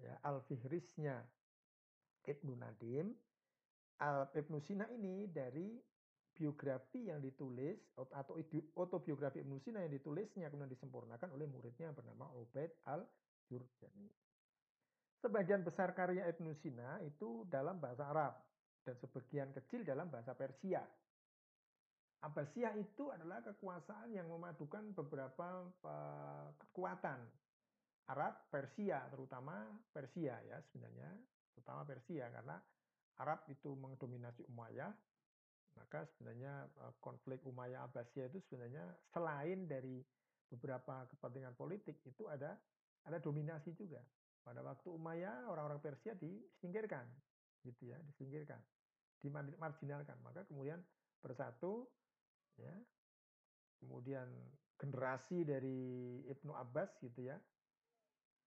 Ya, 0.00 0.14
Al-Fihrisnya 0.22 1.26
Ibnu 2.22 2.54
Nadim, 2.54 3.10
Ibnu 4.32 4.58
Sina 4.64 4.88
ini 4.96 5.28
dari 5.28 5.76
biografi 6.32 7.12
yang 7.12 7.20
ditulis 7.20 7.76
atau 8.00 8.40
autobiografi 8.80 9.44
Ibnu 9.44 9.60
Sina 9.60 9.84
yang 9.84 9.92
ditulisnya 9.92 10.48
kemudian 10.48 10.72
disempurnakan 10.72 11.28
oleh 11.36 11.44
muridnya 11.44 11.92
yang 11.92 11.96
bernama 11.96 12.32
Ubaid 12.32 12.72
al-Jurjani. 12.88 14.08
Sebagian 15.20 15.60
besar 15.60 15.92
karya 15.92 16.24
Ibnu 16.32 16.56
Sina 16.64 16.96
itu 17.04 17.44
dalam 17.52 17.76
bahasa 17.76 18.08
Arab 18.08 18.40
dan 18.88 18.96
sebagian 19.04 19.52
kecil 19.52 19.84
dalam 19.84 20.08
bahasa 20.08 20.32
Persia. 20.32 20.80
Abbasiyah 22.24 22.76
itu 22.80 23.12
adalah 23.12 23.44
kekuasaan 23.44 24.12
yang 24.12 24.28
memadukan 24.28 24.96
beberapa 24.96 25.68
kekuatan 26.56 27.20
Arab, 28.08 28.48
Persia, 28.48 29.04
terutama 29.12 29.76
Persia 29.92 30.40
ya 30.48 30.56
sebenarnya, 30.68 31.12
terutama 31.52 31.84
Persia 31.84 32.32
karena 32.32 32.56
Arab 33.20 33.44
itu 33.52 33.76
mendominasi 33.76 34.48
Umayyah, 34.48 34.90
maka 35.76 36.08
sebenarnya 36.16 36.66
uh, 36.80 36.96
konflik 37.04 37.44
Umayyah 37.44 37.86
Abbasiyah 37.86 38.32
itu 38.32 38.40
sebenarnya 38.48 38.82
selain 39.12 39.68
dari 39.68 40.00
beberapa 40.50 41.06
kepentingan 41.14 41.54
politik 41.54 42.02
itu 42.02 42.26
ada 42.26 42.56
ada 43.06 43.18
dominasi 43.20 43.76
juga. 43.76 44.00
Pada 44.40 44.64
waktu 44.64 44.88
Umayyah 44.88 45.52
orang-orang 45.52 45.84
Persia 45.84 46.16
disingkirkan, 46.16 47.04
gitu 47.64 47.92
ya, 47.92 48.00
disingkirkan, 48.08 48.58
dimarginalkan. 49.20 50.16
Maka 50.24 50.48
kemudian 50.48 50.80
bersatu 51.20 51.88
ya. 52.56 52.72
Kemudian 53.80 54.28
generasi 54.76 55.44
dari 55.44 56.20
Ibnu 56.28 56.52
Abbas 56.52 57.00
gitu 57.00 57.24
ya. 57.24 57.36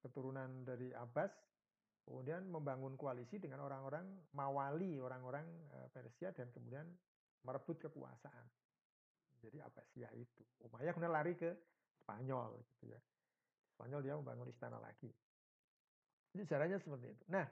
Keturunan 0.01 0.65
dari 0.65 0.93
Abbas 0.93 1.33
kemudian 2.03 2.43
membangun 2.51 2.99
koalisi 2.99 3.39
dengan 3.39 3.63
orang-orang 3.63 4.03
Mawali, 4.35 4.99
orang-orang 4.99 5.47
eh, 5.79 5.87
Persia 5.91 6.35
dan 6.35 6.51
kemudian 6.51 6.85
merebut 7.43 7.79
kekuasaan. 7.79 8.45
Jadi 9.43 9.59
Abbasiyah 9.59 10.11
itu. 10.15 10.43
Umayyah 10.63 10.91
kemudian 10.95 11.11
lari 11.11 11.35
ke 11.35 11.51
Spanyol 12.03 12.59
gitu 12.63 12.91
ya. 12.91 12.99
Spanyol 13.75 13.99
dia 14.03 14.15
membangun 14.15 14.47
istana 14.47 14.79
lagi. 14.79 15.11
Jadi 16.31 16.43
caranya 16.47 16.77
seperti 16.79 17.11
itu. 17.11 17.23
Nah, 17.29 17.45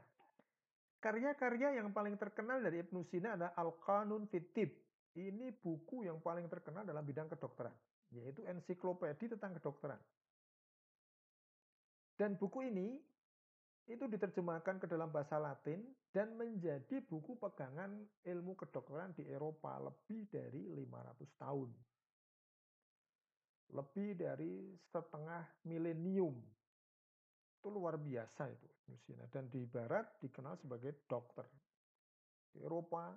karya-karya 1.04 1.78
yang 1.78 1.92
paling 1.92 2.16
terkenal 2.16 2.64
dari 2.64 2.80
Ibnu 2.82 3.04
Sina 3.12 3.36
adalah 3.36 3.54
Al-Qanun 3.60 4.32
Fitib. 4.32 4.72
Ini 5.12 5.52
buku 5.60 6.08
yang 6.08 6.24
paling 6.24 6.48
terkenal 6.48 6.88
dalam 6.88 7.04
bidang 7.04 7.28
kedokteran, 7.28 7.76
yaitu 8.16 8.48
ensiklopedi 8.48 9.28
tentang 9.36 9.60
kedokteran. 9.60 10.00
Dan 12.16 12.40
buku 12.40 12.72
ini 12.72 12.96
itu 13.90 14.06
diterjemahkan 14.06 14.78
ke 14.78 14.86
dalam 14.86 15.10
bahasa 15.10 15.42
Latin 15.42 15.82
dan 16.14 16.38
menjadi 16.38 17.02
buku 17.02 17.40
pegangan 17.42 18.06
ilmu 18.24 18.54
kedokteran 18.54 19.16
di 19.18 19.26
Eropa 19.26 19.82
lebih 19.82 20.30
dari 20.30 20.70
500 20.70 21.42
tahun. 21.42 21.70
Lebih 23.72 24.10
dari 24.20 24.76
setengah 24.92 25.66
milenium. 25.66 26.36
Itu 27.58 27.72
luar 27.72 27.98
biasa 27.98 28.52
itu. 28.52 28.68
Dan 29.32 29.48
di 29.48 29.64
barat 29.66 30.20
dikenal 30.20 30.60
sebagai 30.60 31.08
dokter. 31.08 31.48
Di 32.52 32.60
Eropa 32.62 33.16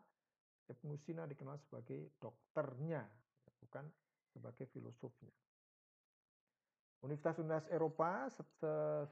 Ibnu 0.70 0.96
Sina 1.04 1.28
dikenal 1.28 1.60
sebagai 1.66 2.16
dokternya, 2.16 3.04
bukan 3.60 3.84
sebagai 4.32 4.64
filosofnya. 4.72 5.34
Universitas-universitas 7.04 7.68
Eropa 7.68 8.32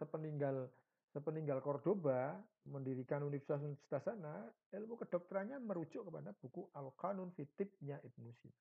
sepeninggal 0.00 0.64
sepeninggal 1.12 1.60
Cordoba 1.60 2.40
mendirikan 2.64 3.20
universitas-universitas 3.20 4.02
sana, 4.02 4.48
ilmu 4.72 4.96
kedokterannya 4.96 5.60
merujuk 5.60 6.08
kepada 6.08 6.32
buku 6.40 6.72
Al-Qanun 6.72 7.30
Fitibnya 7.36 8.00
Ibnu 8.00 8.32
Sina. 8.40 8.60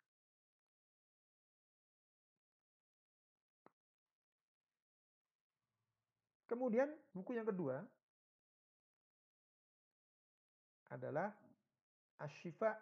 Kemudian 6.52 6.92
buku 7.16 7.40
yang 7.40 7.48
kedua 7.48 7.80
adalah 10.92 11.32
Ashifa 12.20 12.76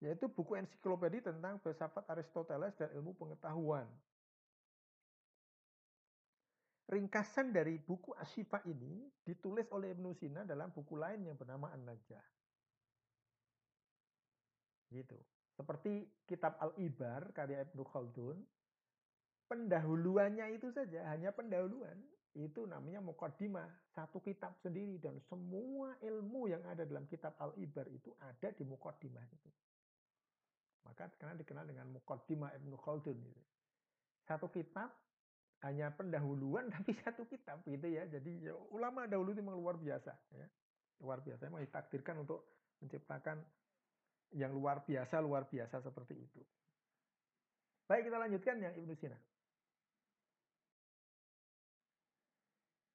yaitu 0.00 0.26
buku 0.26 0.56
ensiklopedi 0.56 1.20
tentang 1.20 1.60
filsafat 1.60 2.08
Aristoteles 2.08 2.72
dan 2.80 2.88
ilmu 2.96 3.12
pengetahuan. 3.14 3.84
Ringkasan 6.92 7.56
dari 7.56 7.80
buku 7.80 8.12
Ashifa 8.20 8.60
ini 8.68 9.08
ditulis 9.24 9.64
oleh 9.72 9.96
Ibnu 9.96 10.12
Sina 10.12 10.44
dalam 10.44 10.68
buku 10.76 11.00
lain 11.00 11.24
yang 11.24 11.40
bernama 11.40 11.72
An-Najah. 11.72 12.20
Gitu. 14.92 15.16
Seperti 15.56 16.04
kitab 16.28 16.60
Al-Ibar 16.60 17.32
karya 17.32 17.64
Ibnu 17.64 17.80
Khaldun, 17.88 18.36
pendahuluannya 19.48 20.52
itu 20.52 20.68
saja, 20.68 21.08
hanya 21.08 21.32
pendahuluan 21.32 21.96
itu 22.32 22.64
namanya 22.64 23.04
mukaddimah, 23.04 23.68
satu 23.92 24.20
kitab 24.24 24.56
sendiri 24.64 24.96
dan 24.96 25.20
semua 25.28 25.92
ilmu 26.00 26.48
yang 26.48 26.64
ada 26.68 26.88
dalam 26.88 27.04
kitab 27.08 27.36
Al-Ibar 27.36 27.88
itu 27.92 28.12
ada 28.20 28.48
di 28.52 28.64
mukaddimah 28.64 29.24
itu. 29.32 29.50
Maka 30.88 31.12
karena 31.20 31.36
dikenal 31.36 31.64
dengan 31.68 31.88
mukaddimah 31.92 32.52
Ibnu 32.56 32.76
Khaldun. 32.80 33.20
Satu 34.24 34.48
kitab 34.48 34.92
hanya 35.62 35.94
pendahuluan 35.94 36.68
tapi 36.74 36.94
satu 37.02 37.26
kitab 37.26 37.62
gitu 37.66 37.86
ya. 37.86 38.06
Jadi 38.06 38.50
ya, 38.50 38.54
ulama 38.74 39.06
dahulu 39.06 39.34
itu 39.34 39.42
memang 39.42 39.58
luar 39.58 39.76
biasa 39.78 40.12
ya. 40.34 40.46
Luar 41.02 41.22
biasa 41.22 41.50
memang 41.50 41.66
ditakdirkan 41.66 42.22
untuk 42.22 42.46
menciptakan 42.82 43.42
yang 44.32 44.52
luar 44.56 44.82
biasa 44.82 45.20
luar 45.20 45.46
biasa 45.46 45.82
seperti 45.84 46.14
itu. 46.18 46.40
Baik 47.86 48.08
kita 48.08 48.18
lanjutkan 48.18 48.56
ya 48.62 48.70
Ibnu 48.72 48.94
Sina. 48.96 49.18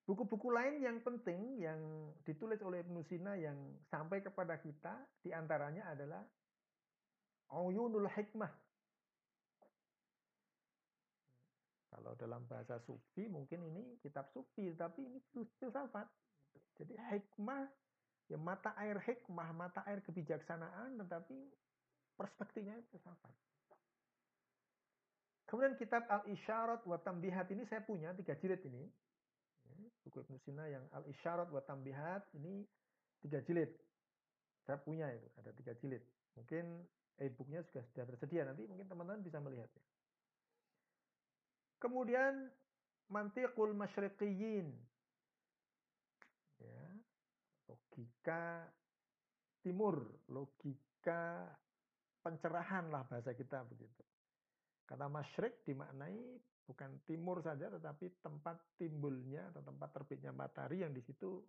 Buku-buku 0.07 0.55
lain 0.55 0.79
yang 0.79 1.03
penting 1.03 1.59
yang 1.59 1.79
ditulis 2.23 2.63
oleh 2.63 2.79
Ibnu 2.79 3.03
Sina 3.11 3.35
yang 3.35 3.59
sampai 3.91 4.23
kepada 4.23 4.55
kita 4.55 5.03
di 5.19 5.35
antaranya 5.35 5.91
adalah 5.91 6.23
Uyunul 7.51 8.07
Hikmah. 8.07 8.66
Kalau 11.97 12.13
dalam 12.13 12.45
bahasa 12.45 12.77
sufi 12.85 13.25
mungkin 13.25 13.65
ini 13.73 13.97
kitab 14.05 14.29
sufi, 14.29 14.69
tapi 14.77 15.09
ini 15.09 15.17
filsafat. 15.33 16.05
Jadi 16.77 16.93
hikmah, 16.93 17.65
ya 18.29 18.37
mata 18.37 18.77
air 18.77 19.01
hikmah, 19.01 19.49
mata 19.57 19.81
air 19.89 20.05
kebijaksanaan, 20.05 21.01
tetapi 21.01 21.37
perspektifnya 22.13 22.77
filsafat. 22.93 23.33
Kemudian 25.49 25.73
kitab 25.81 26.05
Al-Isyarat 26.05 26.85
wa 26.85 27.01
Tambihat 27.01 27.49
ini 27.49 27.65
saya 27.65 27.81
punya 27.81 28.13
tiga 28.13 28.37
jilid 28.37 28.61
ini 28.67 28.85
buku 30.07 30.23
Ibnu 30.23 30.39
Sina 30.47 30.63
yang 30.71 30.87
Al-Isyarat 30.95 31.51
wa 31.51 31.59
Tambihat 31.59 32.31
ini 32.39 32.63
tiga 33.19 33.43
jilid. 33.43 33.67
Saya 34.63 34.79
punya 34.79 35.07
itu, 35.11 35.27
ada 35.39 35.51
tiga 35.55 35.75
jilid. 35.79 36.03
Mungkin 36.39 36.83
e-booknya 37.19 37.63
sudah 37.71 37.83
sudah 37.91 38.03
tersedia, 38.07 38.47
nanti 38.47 38.67
mungkin 38.67 38.87
teman-teman 38.87 39.23
bisa 39.23 39.39
melihatnya. 39.39 39.83
Kemudian 41.77 42.49
Mantiqul 43.07 43.71
Masyriqiyin. 43.77 44.67
Ya, 46.57 46.85
logika 47.69 48.65
timur, 49.61 50.01
logika 50.33 51.47
pencerahan 52.25 52.89
lah 52.91 53.05
bahasa 53.07 53.31
kita 53.37 53.63
begitu. 53.69 54.03
Kata 54.87 55.11
masyrik 55.11 55.67
dimaknai 55.67 56.39
bukan 56.67 56.99
timur 57.07 57.39
saja 57.43 57.71
tetapi 57.71 58.23
tempat 58.23 58.79
timbulnya 58.79 59.51
atau 59.51 59.63
tempat 59.63 59.89
terbitnya 59.95 60.31
matahari 60.31 60.83
yang 60.83 60.91
di 60.91 61.03
situ 61.03 61.43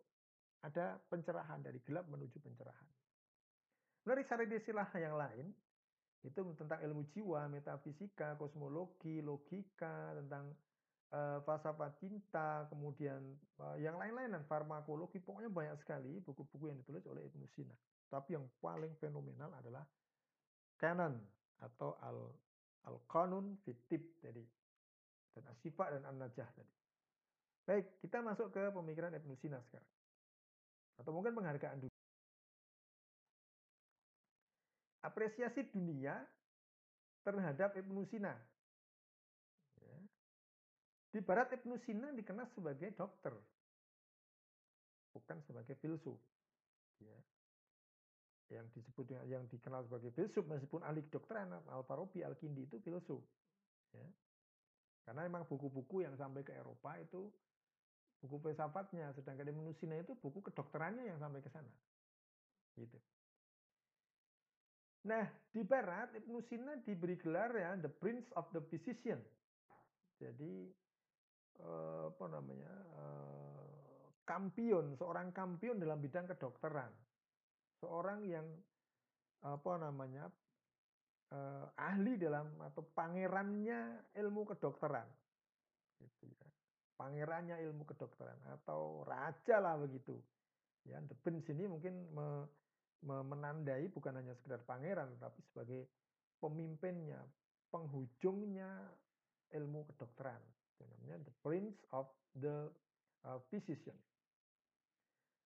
ada 0.62 0.98
pencerahan 0.98 1.62
dari 1.62 1.78
gelap 1.82 2.06
menuju 2.10 2.38
pencerahan. 2.42 2.90
Dari 4.02 4.22
istilah 4.58 4.88
yang 4.98 5.14
lain 5.14 5.46
itu 6.26 6.40
tentang 6.58 6.82
ilmu 6.82 7.06
jiwa, 7.14 7.46
metafisika, 7.46 8.34
kosmologi, 8.34 9.22
logika, 9.22 10.18
tentang 10.18 10.50
uh, 11.14 11.38
falsafah 11.46 11.94
cinta, 12.02 12.66
kemudian 12.66 13.22
uh, 13.62 13.78
yang 13.78 13.94
lain-lain 13.94 14.34
dan 14.34 14.42
farmakologi, 14.50 15.22
pokoknya 15.22 15.50
banyak 15.50 15.76
sekali 15.78 16.18
buku-buku 16.18 16.74
yang 16.74 16.78
ditulis 16.82 17.06
oleh 17.06 17.22
Ibnu 17.22 17.46
Sina. 17.54 17.74
Tapi 18.08 18.34
yang 18.34 18.48
paling 18.58 18.96
fenomenal 18.98 19.52
adalah 19.54 19.84
Canon 20.80 21.14
atau 21.60 21.98
al 22.02 22.18
al 22.86 22.96
Qanun 23.10 23.58
Fitib 23.66 24.22
jadi 24.22 24.42
dan 25.36 25.44
Asyifa 25.54 25.92
dan 25.92 26.02
An-Najah 26.08 26.48
tadi. 26.50 26.74
Baik, 27.68 28.00
kita 28.00 28.24
masuk 28.24 28.48
ke 28.48 28.72
pemikiran 28.72 29.12
Ibnu 29.12 29.36
Sina 29.38 29.60
sekarang. 29.68 29.92
Atau 30.98 31.12
mungkin 31.14 31.36
penghargaan 31.36 31.78
dunia. 31.78 31.87
Apresiasi 35.02 35.62
dunia 35.70 36.18
terhadap 37.22 37.76
Ibnu 37.78 38.02
Sina. 38.08 38.34
Ya. 39.78 39.98
Di 41.14 41.20
barat 41.22 41.54
Ibnu 41.54 41.78
Sina 41.86 42.10
dikenal 42.14 42.50
sebagai 42.54 42.90
dokter. 42.94 43.34
bukan 45.18 45.42
sebagai 45.42 45.74
filsuf. 45.82 46.14
Ya. 47.02 47.18
Yang 48.54 48.80
disebut 48.80 49.10
yang 49.26 49.44
dikenal 49.50 49.82
sebagai 49.84 50.14
filsuf 50.14 50.46
meskipun 50.46 50.80
ahli 50.86 51.02
kedokteran 51.10 51.52
Al-Farabi 51.68 52.22
Al-Kindi 52.22 52.70
itu 52.70 52.78
filsuf. 52.80 53.20
Ya. 53.92 54.06
Karena 55.08 55.24
memang 55.26 55.48
buku-buku 55.48 56.04
yang 56.04 56.14
sampai 56.14 56.44
ke 56.44 56.52
Eropa 56.54 56.94
itu 57.00 57.32
buku 58.18 58.36
filsafatnya, 58.44 59.14
sedangkan 59.14 59.50
Ibnu 59.50 59.72
Sina 59.78 59.98
itu 59.98 60.14
buku 60.18 60.44
kedokterannya 60.44 61.06
yang 61.08 61.18
sampai 61.18 61.40
ke 61.42 61.50
sana. 61.50 61.70
Gitu. 62.78 62.98
Nah, 65.06 65.24
di 65.54 65.62
barat 65.62 66.10
Ibnu 66.18 66.42
Sina 66.42 66.74
diberi 66.82 67.14
gelar 67.14 67.54
ya 67.54 67.78
the 67.78 67.92
prince 67.92 68.26
of 68.34 68.50
the 68.50 68.62
physician. 68.66 69.22
Jadi 70.18 70.66
eh, 71.62 72.02
apa 72.10 72.24
namanya? 72.26 72.72
Eh, 72.98 74.06
kampion, 74.26 74.98
seorang 74.98 75.30
kampion 75.30 75.78
dalam 75.78 76.02
bidang 76.02 76.26
kedokteran. 76.26 76.90
Seorang 77.78 78.26
yang 78.26 78.46
apa 79.46 79.72
namanya? 79.78 80.26
Eh, 81.30 81.66
ahli 81.78 82.18
dalam 82.18 82.58
atau 82.58 82.82
pangerannya 82.82 84.10
ilmu 84.18 84.42
kedokteran. 84.50 85.06
Gitu 86.02 86.26
ya. 86.26 86.46
Pangerannya 86.98 87.62
ilmu 87.70 87.86
kedokteran 87.86 88.42
atau 88.58 89.06
raja 89.06 89.62
lah 89.62 89.78
begitu. 89.78 90.18
Ya, 90.88 90.98
the 91.04 91.14
prince 91.20 91.46
ini 91.52 91.68
mungkin 91.68 91.94
me, 92.10 92.48
menandai 93.06 93.86
bukan 93.94 94.18
hanya 94.18 94.34
sekedar 94.34 94.58
pangeran 94.66 95.14
tapi 95.22 95.38
sebagai 95.50 95.86
pemimpinnya, 96.42 97.22
penghujungnya 97.70 98.70
ilmu 99.54 99.86
kedokteran. 99.94 100.40
namanya 100.78 101.18
the 101.26 101.34
prince 101.42 101.74
of 101.90 102.06
the 102.38 102.70
uh, 103.26 103.42
physician. 103.50 103.94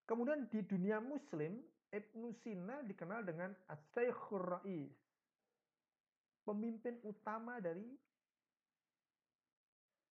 Kemudian 0.04 0.44
di 0.52 0.60
dunia 0.60 1.00
muslim, 1.00 1.56
Ibnu 1.88 2.36
Sina 2.44 2.84
dikenal 2.84 3.24
dengan 3.24 3.48
As-Syekhur 3.72 4.60
Rais. 4.60 4.92
Pemimpin 6.44 7.00
utama 7.08 7.64
dari 7.64 7.86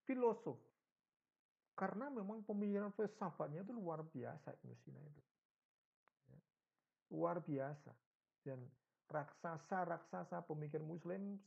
filosof. 0.09 0.57
Karena 1.77 2.09
memang 2.09 2.41
pemikiran 2.49 2.89
filsafatnya 2.97 3.61
itu 3.61 3.77
luar 3.77 4.01
biasa 4.09 4.57
Ibnu 4.57 4.73
Sina 4.81 4.97
itu 5.05 5.21
luar 7.11 7.43
biasa. 7.43 7.91
Dan 8.41 8.63
raksasa-raksasa 9.11 10.47
pemikir 10.47 10.79
muslim 10.81 11.37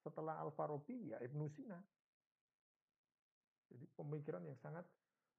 setelah 0.00 0.40
Al-Farabi 0.46 1.12
ya 1.12 1.18
Ibnu 1.20 1.50
Sina. 1.52 1.76
Jadi 3.68 3.84
pemikiran 3.98 4.40
yang 4.46 4.56
sangat 4.64 4.86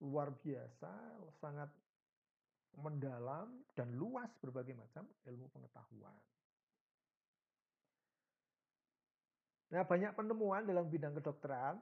luar 0.05 0.29
biasa, 0.37 0.91
sangat 1.41 1.71
mendalam 2.77 3.65
dan 3.73 3.89
luas 3.97 4.29
berbagai 4.37 4.77
macam 4.77 5.09
ilmu 5.25 5.49
pengetahuan. 5.49 6.13
Nah, 9.69 9.85
banyak 9.85 10.13
penemuan 10.17 10.65
dalam 10.65 10.89
bidang 10.89 11.17
kedokteran. 11.17 11.77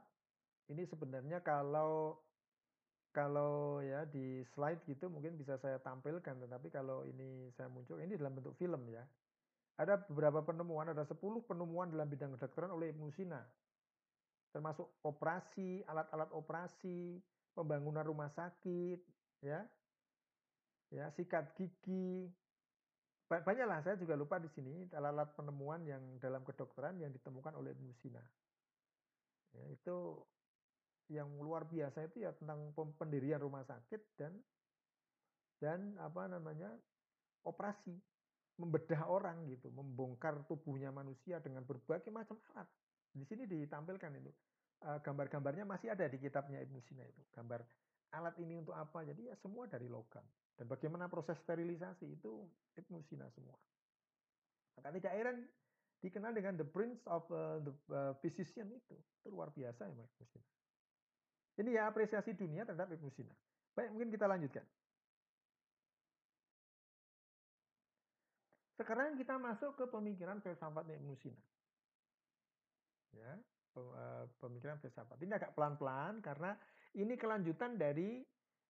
Ini 0.68 0.84
sebenarnya 0.88 1.40
kalau 1.40 2.20
kalau 3.18 3.82
ya 3.82 4.06
di 4.06 4.46
slide 4.54 4.86
gitu 4.86 5.10
mungkin 5.10 5.34
bisa 5.42 5.58
saya 5.58 5.82
tampilkan, 5.82 6.38
tetapi 6.38 6.70
kalau 6.70 7.02
ini 7.02 7.50
saya 7.58 7.66
muncul, 7.66 7.98
ini 7.98 8.14
dalam 8.14 8.38
bentuk 8.38 8.54
film 8.62 8.86
ya. 8.94 9.02
Ada 9.82 10.06
beberapa 10.06 10.46
penemuan, 10.46 10.94
ada 10.94 11.02
10 11.02 11.18
penemuan 11.50 11.90
dalam 11.90 12.06
bidang 12.06 12.38
kedokteran 12.38 12.70
oleh 12.70 12.94
Ibnu 12.94 13.10
Sina. 13.18 13.42
Termasuk 14.54 15.02
operasi, 15.02 15.82
alat-alat 15.90 16.30
operasi, 16.30 17.18
pembangunan 17.58 18.06
rumah 18.06 18.30
sakit, 18.30 19.02
ya, 19.42 19.66
ya 20.94 21.10
sikat 21.18 21.58
gigi. 21.58 22.30
Banyaklah, 23.26 23.82
saya 23.82 23.98
juga 23.98 24.14
lupa 24.14 24.38
di 24.38 24.50
sini 24.54 24.86
alat-alat 24.94 25.34
penemuan 25.34 25.82
yang 25.90 26.02
dalam 26.22 26.46
kedokteran 26.46 27.02
yang 27.02 27.10
ditemukan 27.10 27.58
oleh 27.58 27.74
Ibnu 27.74 27.98
Sina. 27.98 28.22
Ya, 29.58 29.66
itu 29.74 30.22
yang 31.08 31.28
luar 31.40 31.64
biasa 31.64 32.08
itu 32.12 32.28
ya 32.28 32.36
tentang 32.36 32.76
pendirian 33.00 33.40
rumah 33.40 33.64
sakit 33.64 34.02
dan 34.20 34.36
dan 35.58 35.98
apa 36.04 36.30
namanya 36.30 36.70
operasi 37.48 37.96
membedah 38.58 39.06
orang 39.06 39.46
gitu, 39.54 39.70
membongkar 39.70 40.42
tubuhnya 40.50 40.90
manusia 40.90 41.38
dengan 41.38 41.62
berbagai 41.62 42.10
macam 42.10 42.42
alat. 42.54 42.66
Di 43.14 43.24
sini 43.26 43.46
ditampilkan 43.46 44.12
itu 44.18 44.32
uh, 44.86 45.00
gambar-gambarnya 45.02 45.66
masih 45.66 45.94
ada 45.94 46.10
di 46.10 46.18
kitabnya 46.18 46.62
Ibnu 46.66 46.82
Sina 46.82 47.06
itu. 47.06 47.22
Gambar 47.34 47.62
alat 48.18 48.36
ini 48.42 48.58
untuk 48.58 48.74
apa? 48.74 49.06
Jadi 49.06 49.30
ya 49.30 49.36
semua 49.38 49.70
dari 49.70 49.86
logam. 49.86 50.26
Dan 50.58 50.66
bagaimana 50.66 51.06
proses 51.06 51.38
sterilisasi 51.46 52.18
itu 52.18 52.50
Ibnu 52.74 53.06
Sina 53.06 53.30
semua. 53.30 53.58
Maka 54.78 54.90
tidak 54.94 55.14
heran 55.14 55.38
dikenal 56.02 56.34
dengan 56.34 56.58
the 56.58 56.66
prince 56.66 57.02
of 57.10 57.26
uh, 57.30 57.62
the 57.62 57.74
uh, 57.94 58.14
physician 58.26 58.74
itu. 58.74 58.98
Itu 59.22 59.30
luar 59.30 59.54
biasa 59.54 59.86
ya 59.86 60.02
Ibnu 60.02 60.26
Sina. 60.34 60.57
Ini 61.58 61.70
ya 61.74 61.90
apresiasi 61.90 62.38
dunia 62.38 62.62
terhadap 62.64 62.94
Ibnu 62.94 63.10
Sina. 63.10 63.34
Baik, 63.74 63.90
mungkin 63.94 64.14
kita 64.14 64.30
lanjutkan. 64.30 64.66
Sekarang 68.78 69.18
kita 69.18 69.42
masuk 69.42 69.74
ke 69.74 69.86
pemikiran 69.90 70.38
filsafat 70.38 70.86
Ibnu 70.86 71.18
Sina. 71.18 71.42
Ya, 73.18 73.34
eh, 73.74 74.24
pemikiran 74.38 74.78
filsafat. 74.78 75.18
Ini 75.18 75.34
agak 75.34 75.58
pelan-pelan 75.58 76.22
karena 76.22 76.54
ini 76.94 77.18
kelanjutan 77.18 77.74
dari 77.74 78.22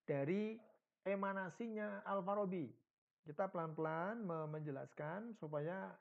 dari 0.07 0.55
emanasinya 1.03 2.07
Al-Farabi. 2.07 2.71
Kita 3.27 3.51
pelan-pelan 3.51 4.23
menjelaskan 4.47 5.35
supaya 5.35 5.91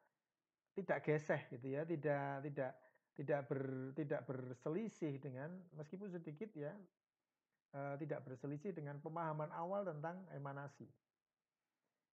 tidak 0.79 1.03
geseh 1.03 1.42
gitu 1.51 1.75
ya, 1.75 1.83
tidak 1.83 2.46
tidak 2.46 2.72
tidak 3.17 3.49
ber, 3.49 3.93
tidak 3.97 4.29
berselisih 4.29 5.17
dengan 5.17 5.49
meskipun 5.73 6.13
sedikit 6.13 6.53
ya 6.53 6.77
e, 7.73 7.81
tidak 8.05 8.29
berselisih 8.29 8.77
dengan 8.77 9.01
pemahaman 9.01 9.49
awal 9.57 9.89
tentang 9.89 10.21
emanasi. 10.37 10.87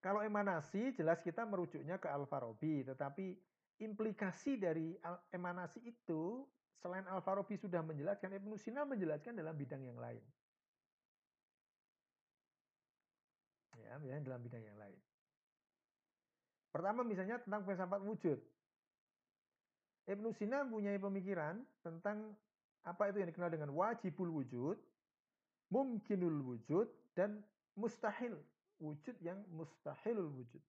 Kalau 0.03 0.19
emanasi 0.19 0.91
jelas 0.95 1.23
kita 1.23 1.47
merujuknya 1.47 1.95
ke 1.95 2.11
Al-Farabi, 2.11 2.83
tetapi 2.83 3.39
implikasi 3.79 4.59
dari 4.59 4.99
emanasi 5.31 5.79
itu 5.79 6.43
selain 6.83 7.07
Al-Farabi 7.07 7.55
sudah 7.55 7.79
menjelaskan, 7.79 8.35
Ibnu 8.35 8.59
Sina 8.59 8.83
menjelaskan 8.83 9.39
dalam 9.39 9.55
bidang 9.55 9.79
yang 9.79 9.95
lain. 9.95 10.19
Ya, 13.79 14.19
dalam 14.19 14.41
bidang 14.43 14.63
yang 14.63 14.75
lain. 14.75 14.99
Pertama 16.73 17.05
misalnya 17.05 17.37
tentang 17.39 17.61
filsafat 17.61 18.01
wujud. 18.01 18.41
Ibnu 20.03 20.35
Sina 20.35 20.67
punya 20.67 20.91
pemikiran 20.99 21.63
tentang 21.79 22.35
apa 22.83 23.07
itu 23.07 23.23
yang 23.23 23.31
dikenal 23.31 23.51
dengan 23.51 23.71
wajibul 23.71 24.27
wujud, 24.43 24.75
mungkinul 25.71 26.43
wujud, 26.43 26.87
dan 27.15 27.39
mustahil. 27.79 28.35
Wujud 28.83 29.15
yang 29.23 29.39
mustahilul 29.55 30.27
wujud. 30.27 30.59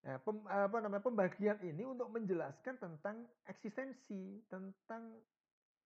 Nah, 0.00 0.16
pem, 0.22 0.36
apa 0.48 0.78
namanya 0.80 1.04
pembagian 1.04 1.58
ini 1.60 1.84
untuk 1.84 2.08
menjelaskan 2.08 2.78
tentang 2.80 3.26
eksistensi, 3.44 4.40
tentang 4.48 5.12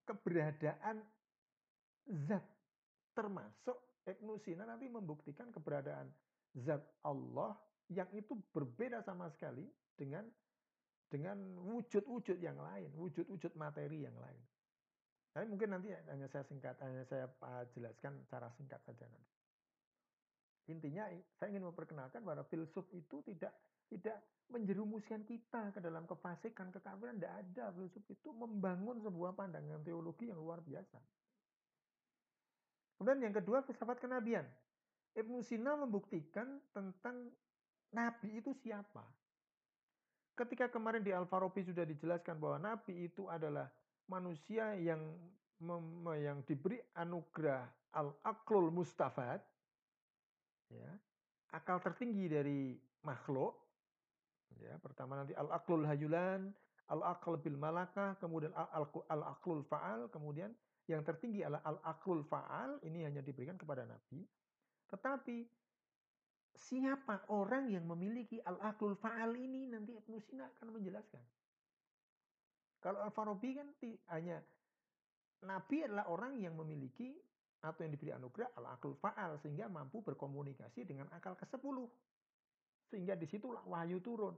keberadaan 0.07 1.01
zat, 2.29 2.45
termasuk 3.17 3.75
Ibnu 4.05 4.37
Sina 4.45 4.69
nanti 4.69 4.87
membuktikan 4.87 5.49
keberadaan 5.49 6.13
zat 6.61 6.85
Allah 7.03 7.57
yang 7.89 8.07
itu 8.13 8.37
berbeda 8.53 9.01
sama 9.03 9.33
sekali 9.33 9.65
dengan 9.97 10.23
dengan 11.15 11.39
wujud-wujud 11.63 12.43
yang 12.43 12.59
lain, 12.59 12.91
wujud-wujud 12.99 13.55
materi 13.55 14.03
yang 14.03 14.19
lain. 14.19 14.43
Tapi 15.31 15.47
mungkin 15.47 15.71
nanti 15.71 15.95
hanya 16.11 16.27
saya 16.27 16.43
singkat, 16.43 16.75
hanya 16.83 17.07
saya 17.07 17.31
ah, 17.47 17.63
jelaskan 17.71 18.27
cara 18.27 18.51
singkat 18.59 18.83
saja 18.83 19.07
nanti. 19.07 19.35
Intinya 20.75 21.07
saya 21.39 21.55
ingin 21.55 21.71
memperkenalkan 21.71 22.27
bahwa 22.27 22.43
filsuf 22.51 22.89
itu 22.91 23.23
tidak 23.23 23.55
tidak 23.87 24.19
menjerumuskan 24.51 25.23
kita 25.23 25.71
ke 25.71 25.79
dalam 25.79 26.09
kefasikan, 26.09 26.75
kekafiran, 26.75 27.15
tidak 27.21 27.35
ada. 27.47 27.65
Filsuf 27.79 28.03
itu 28.11 28.29
membangun 28.35 28.99
sebuah 28.99 29.39
pandangan 29.39 29.87
teologi 29.87 30.29
yang 30.33 30.41
luar 30.41 30.59
biasa. 30.65 30.99
Kemudian 32.99 33.31
yang 33.31 33.35
kedua, 33.35 33.63
filsafat 33.63 34.03
kenabian. 34.03 34.47
Ibnu 35.15 35.47
Sina 35.47 35.79
membuktikan 35.79 36.59
tentang 36.75 37.31
nabi 37.95 38.43
itu 38.43 38.51
siapa. 38.55 39.05
Ketika 40.35 40.67
kemarin 40.67 41.03
di 41.07 41.15
Al-Farabi 41.15 41.63
sudah 41.63 41.87
dijelaskan 41.87 42.43
bahwa 42.43 42.59
Nabi 42.59 43.07
itu 43.07 43.31
adalah 43.31 43.71
manusia 44.11 44.75
yang 44.75 45.01
yang 46.19 46.43
diberi 46.45 46.83
anugerah 46.99 47.65
al-aklul 47.95 48.75
mustafad, 48.75 49.39
ya, 50.69 50.91
akal 51.55 51.79
tertinggi 51.79 52.27
dari 52.27 52.75
makhluk. 53.07 53.55
Ya, 54.59 54.75
pertama 54.83 55.23
nanti 55.23 55.35
al-aklul 55.39 55.87
hayulan, 55.87 56.51
al-akal 56.91 57.39
bil 57.39 57.57
malakah, 57.57 58.19
kemudian 58.19 58.51
al-aklul 59.09 59.63
fa'al, 59.65 60.11
kemudian 60.11 60.51
yang 60.91 61.01
tertinggi 61.01 61.41
adalah 61.41 61.65
al-aqlul 61.65 62.27
fa'al, 62.29 62.83
ini 62.85 63.09
hanya 63.09 63.25
diberikan 63.25 63.57
kepada 63.57 63.89
Nabi. 63.89 64.21
Tetapi 64.93 65.49
siapa 66.55 67.27
orang 67.35 67.69
yang 67.69 67.85
memiliki 67.85 68.39
al-aqlul 68.39 68.95
fa'al 68.95 69.35
ini 69.35 69.67
nanti 69.67 69.99
Ibnu 69.99 70.23
Sina 70.23 70.47
akan 70.47 70.79
menjelaskan. 70.79 71.23
Kalau 72.79 73.03
Al-Farabi 73.03 73.51
kan 73.59 73.69
hanya 74.15 74.39
Nabi 75.45 75.85
adalah 75.85 76.09
orang 76.09 76.41
yang 76.41 76.57
memiliki 76.57 77.17
atau 77.65 77.81
yang 77.81 77.93
diberi 77.97 78.13
anugerah 78.13 78.53
al-aqlul 78.61 78.97
fa'al 79.01 79.41
sehingga 79.41 79.73
mampu 79.73 80.05
berkomunikasi 80.05 80.85
dengan 80.85 81.09
akal 81.17 81.33
ke-10. 81.35 81.77
Sehingga 82.93 83.17
di 83.17 83.25
situlah 83.25 83.65
wahyu 83.65 83.99
turun. 84.05 84.37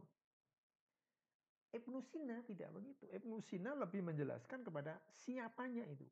Ibnu 1.74 1.98
Sina 2.00 2.40
tidak 2.46 2.70
begitu. 2.72 3.05
Ibnu 3.11 3.42
Sina 3.42 3.74
lebih 3.74 4.00
menjelaskan 4.00 4.62
kepada 4.62 4.96
siapanya 5.11 5.83
itu. 5.90 6.07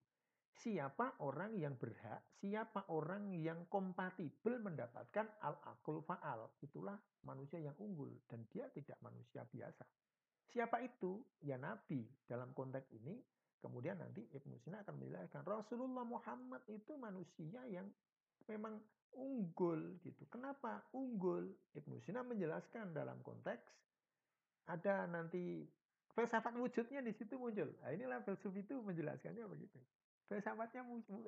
Siapa 0.54 1.18
orang 1.26 1.58
yang 1.58 1.74
berhak, 1.74 2.22
siapa 2.38 2.86
orang 2.94 3.34
yang 3.34 3.66
kompatibel 3.66 4.62
mendapatkan 4.62 5.26
al-akul 5.42 5.98
fa'al. 6.06 6.46
Itulah 6.62 6.94
manusia 7.26 7.58
yang 7.58 7.74
unggul. 7.82 8.14
Dan 8.30 8.46
dia 8.54 8.70
tidak 8.70 8.96
manusia 9.02 9.42
biasa. 9.42 9.82
Siapa 10.54 10.78
itu? 10.86 11.18
Ya 11.42 11.58
Nabi. 11.58 12.06
Dalam 12.30 12.54
konteks 12.54 12.86
ini, 12.94 13.18
kemudian 13.58 13.98
nanti 13.98 14.22
Ibnu 14.30 14.54
Sina 14.62 14.86
akan 14.86 14.94
menjelaskan. 15.02 15.42
Rasulullah 15.42 16.06
Muhammad 16.06 16.62
itu 16.70 16.94
manusia 16.94 17.66
yang 17.66 17.90
memang 18.46 18.78
unggul 19.18 19.98
gitu. 20.06 20.22
Kenapa 20.30 20.86
unggul? 20.94 21.50
Ibnu 21.74 21.98
Sina 22.06 22.22
menjelaskan 22.22 22.94
dalam 22.94 23.18
konteks 23.26 23.66
ada 24.70 25.04
nanti 25.10 25.66
filsafat 26.14 26.54
wujudnya 26.56 27.02
di 27.02 27.12
situ 27.12 27.34
muncul. 27.36 27.68
Nah, 27.82 27.90
inilah 27.90 28.22
filsuf 28.22 28.54
itu 28.54 28.78
menjelaskannya 28.80 29.44
begitu. 29.50 29.78
Filsafatnya 30.28 30.82
muncul. 30.84 31.20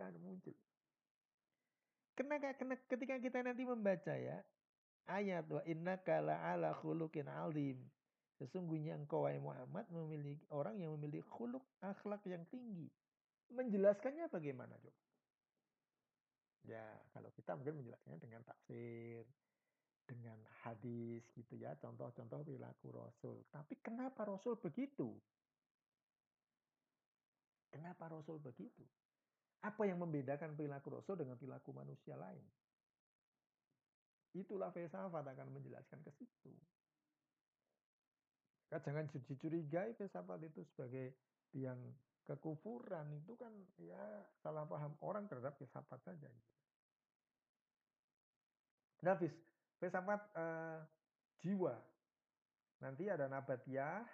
Karena, 2.17 2.41
ketika 2.89 3.21
kita 3.21 3.45
nanti 3.45 3.63
membaca 3.69 4.17
ya 4.17 4.41
ayat 5.07 5.47
wa 5.47 5.63
inna 5.69 6.01
kala 6.01 6.35
ala 6.53 6.75
khuluqin 6.75 7.29
alim. 7.29 7.79
Sesungguhnya 8.37 9.01
engkau 9.01 9.25
wahai 9.25 9.41
Muhammad 9.41 9.89
memiliki 9.89 10.45
orang 10.53 10.77
yang 10.77 10.93
memiliki 11.01 11.25
khuluk 11.25 11.65
akhlak 11.81 12.21
yang 12.29 12.45
tinggi. 12.53 12.89
Menjelaskannya 13.49 14.29
bagaimana 14.29 14.77
coba? 14.77 15.01
Ya, 16.67 16.85
kalau 17.17 17.31
kita 17.33 17.57
mungkin 17.57 17.81
menjelaskannya 17.81 18.21
dengan 18.21 18.43
tafsir, 18.45 19.25
dengan 20.05 20.37
hadis 20.67 21.25
gitu 21.33 21.57
ya, 21.57 21.73
contoh-contoh 21.81 22.45
perilaku 22.45 22.93
Rasul. 22.93 23.41
Tapi 23.49 23.79
kenapa 23.81 24.29
Rasul 24.29 24.59
begitu? 24.61 25.17
Kenapa 27.71 28.09
Rasul 28.09 28.39
begitu? 28.41 28.83
Apa 29.65 29.89
yang 29.89 29.99
membedakan 29.99 30.55
perilaku 30.55 31.01
Rasul 31.01 31.19
dengan 31.19 31.35
perilaku 31.41 31.75
manusia 31.75 32.15
lain? 32.15 32.45
Itulah 34.37 34.69
filsafat 34.71 35.25
akan 35.33 35.49
menjelaskan 35.49 36.05
ke 36.05 36.11
situ. 36.13 36.53
Maka 38.67 38.83
jangan 38.83 39.09
dicurigai 39.09 39.97
filsafat 39.97 40.43
itu 40.45 40.61
sebagai 40.69 41.17
yang 41.57 41.79
kekufuran 42.27 43.07
itu 43.17 43.39
kan 43.39 43.55
ya 43.79 44.27
salah 44.43 44.67
paham 44.67 44.93
orang 45.01 45.25
terhadap 45.25 45.57
filsafat 45.57 46.03
saja. 46.05 46.29
Nafis, 49.07 49.33
filsafat 49.79 50.21
uh, 50.37 50.83
jiwa. 51.41 51.79
Nanti 52.83 53.09
ada 53.09 53.31
nabatiyah, 53.31 54.05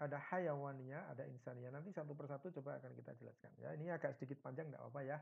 ada 0.00 0.16
hayawaniyah, 0.32 1.12
ada 1.12 1.28
insania. 1.28 1.68
Nanti 1.68 1.92
satu 1.92 2.16
persatu 2.16 2.48
coba 2.60 2.80
akan 2.80 2.96
kita 2.96 3.12
jelaskan. 3.20 3.52
Ya, 3.60 3.76
ini 3.76 3.92
agak 3.92 4.16
sedikit 4.16 4.40
panjang, 4.40 4.72
nggak 4.72 4.80
apa-apa 4.80 5.00
ya. 5.04 5.18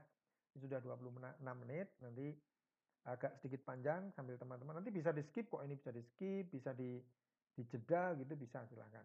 Ini 0.54 0.58
sudah 0.64 0.78
26 0.80 1.42
menit, 1.66 1.90
nanti 1.98 2.30
agak 3.10 3.36
sedikit 3.42 3.66
panjang 3.66 4.14
sambil 4.14 4.38
teman-teman. 4.38 4.78
Nanti 4.78 4.94
bisa 4.94 5.10
di 5.10 5.26
skip 5.26 5.50
kok, 5.50 5.66
ini 5.66 5.74
bisa 5.74 5.90
di 5.90 6.02
skip, 6.06 6.46
bisa 6.54 6.70
di 6.72 7.02
dijeda 7.58 8.14
gitu 8.14 8.38
bisa 8.38 8.62
silakan. 8.70 9.02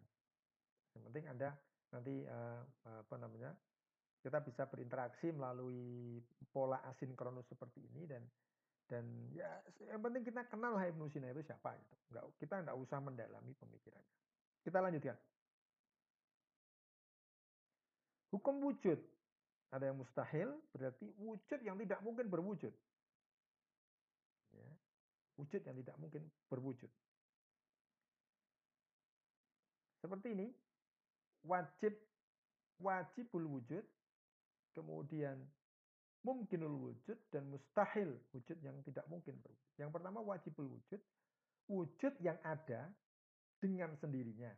Yang 0.93 1.03
penting 1.09 1.25
ada 1.25 1.49
nanti 1.89 2.21
uh, 2.29 2.61
apa 2.85 3.15
namanya 3.17 3.49
kita 4.21 4.39
bisa 4.45 4.69
berinteraksi 4.69 5.33
melalui 5.33 6.21
pola 6.53 6.85
asinkronus 6.85 7.49
seperti 7.49 7.81
ini 7.81 8.05
dan 8.05 8.21
dan 8.85 9.03
ya 9.33 9.49
yang 9.89 10.05
penting 10.05 10.21
kita 10.21 10.45
kenal 10.45 10.77
Ibnu 10.77 11.09
Sina 11.09 11.33
itu 11.33 11.41
siapa 11.41 11.73
gitu. 11.81 11.95
Enggak, 12.13 12.23
kita 12.37 12.55
enggak 12.61 12.77
usah 12.77 12.99
mendalami 13.01 13.57
pemikirannya. 13.57 14.15
Kita 14.61 14.77
lanjutkan. 14.79 15.17
Hukum 18.33 18.65
wujud. 18.65 18.97
Ada 19.69 19.89
yang 19.89 20.01
mustahil, 20.01 20.49
berarti 20.73 21.05
wujud 21.17 21.59
yang 21.61 21.77
tidak 21.77 22.01
mungkin 22.01 22.29
berwujud. 22.29 22.73
Ya. 24.53 24.69
Wujud 25.37 25.61
yang 25.61 25.77
tidak 25.77 25.97
mungkin 26.01 26.25
berwujud. 26.49 26.89
Seperti 30.01 30.33
ini. 30.33 30.49
Wajib 31.43 31.91
wajibul 32.79 33.59
wujud, 33.59 33.83
kemudian 34.71 35.35
mungkinul 36.23 36.91
wujud 36.91 37.19
dan 37.31 37.51
mustahil 37.51 38.15
wujud 38.31 38.57
yang 38.63 38.79
tidak 38.87 39.03
mungkin 39.11 39.35
berwujud. 39.43 39.71
Yang 39.75 39.91
pertama 39.91 40.19
wajibul 40.23 40.67
wujud, 40.71 41.01
wujud 41.67 42.13
yang 42.23 42.39
ada 42.47 42.87
dengan 43.59 43.91
sendirinya, 43.99 44.51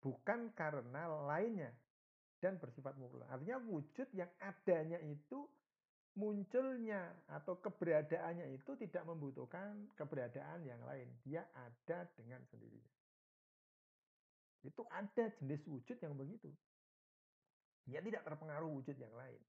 bukan 0.00 0.52
karena 0.56 1.08
lainnya 1.28 1.72
dan 2.42 2.58
bersifat 2.58 2.96
mutlak. 2.98 3.28
Artinya 3.30 3.60
wujud 3.62 4.08
yang 4.14 4.30
adanya 4.42 4.98
itu 5.02 5.46
munculnya 6.14 7.10
atau 7.26 7.58
keberadaannya 7.58 8.54
itu 8.54 8.78
tidak 8.78 9.02
membutuhkan 9.06 9.90
keberadaan 9.98 10.62
yang 10.62 10.78
lain. 10.86 11.10
Dia 11.26 11.42
ada 11.54 12.06
dengan 12.14 12.38
sendirinya. 12.50 12.94
Itu 14.64 14.86
ada 14.88 15.28
jenis 15.42 15.60
wujud 15.68 15.98
yang 16.00 16.14
begitu. 16.16 16.48
Dia 17.84 18.00
tidak 18.00 18.24
terpengaruh 18.24 18.70
wujud 18.80 18.96
yang 18.96 19.12
lain. 19.12 19.42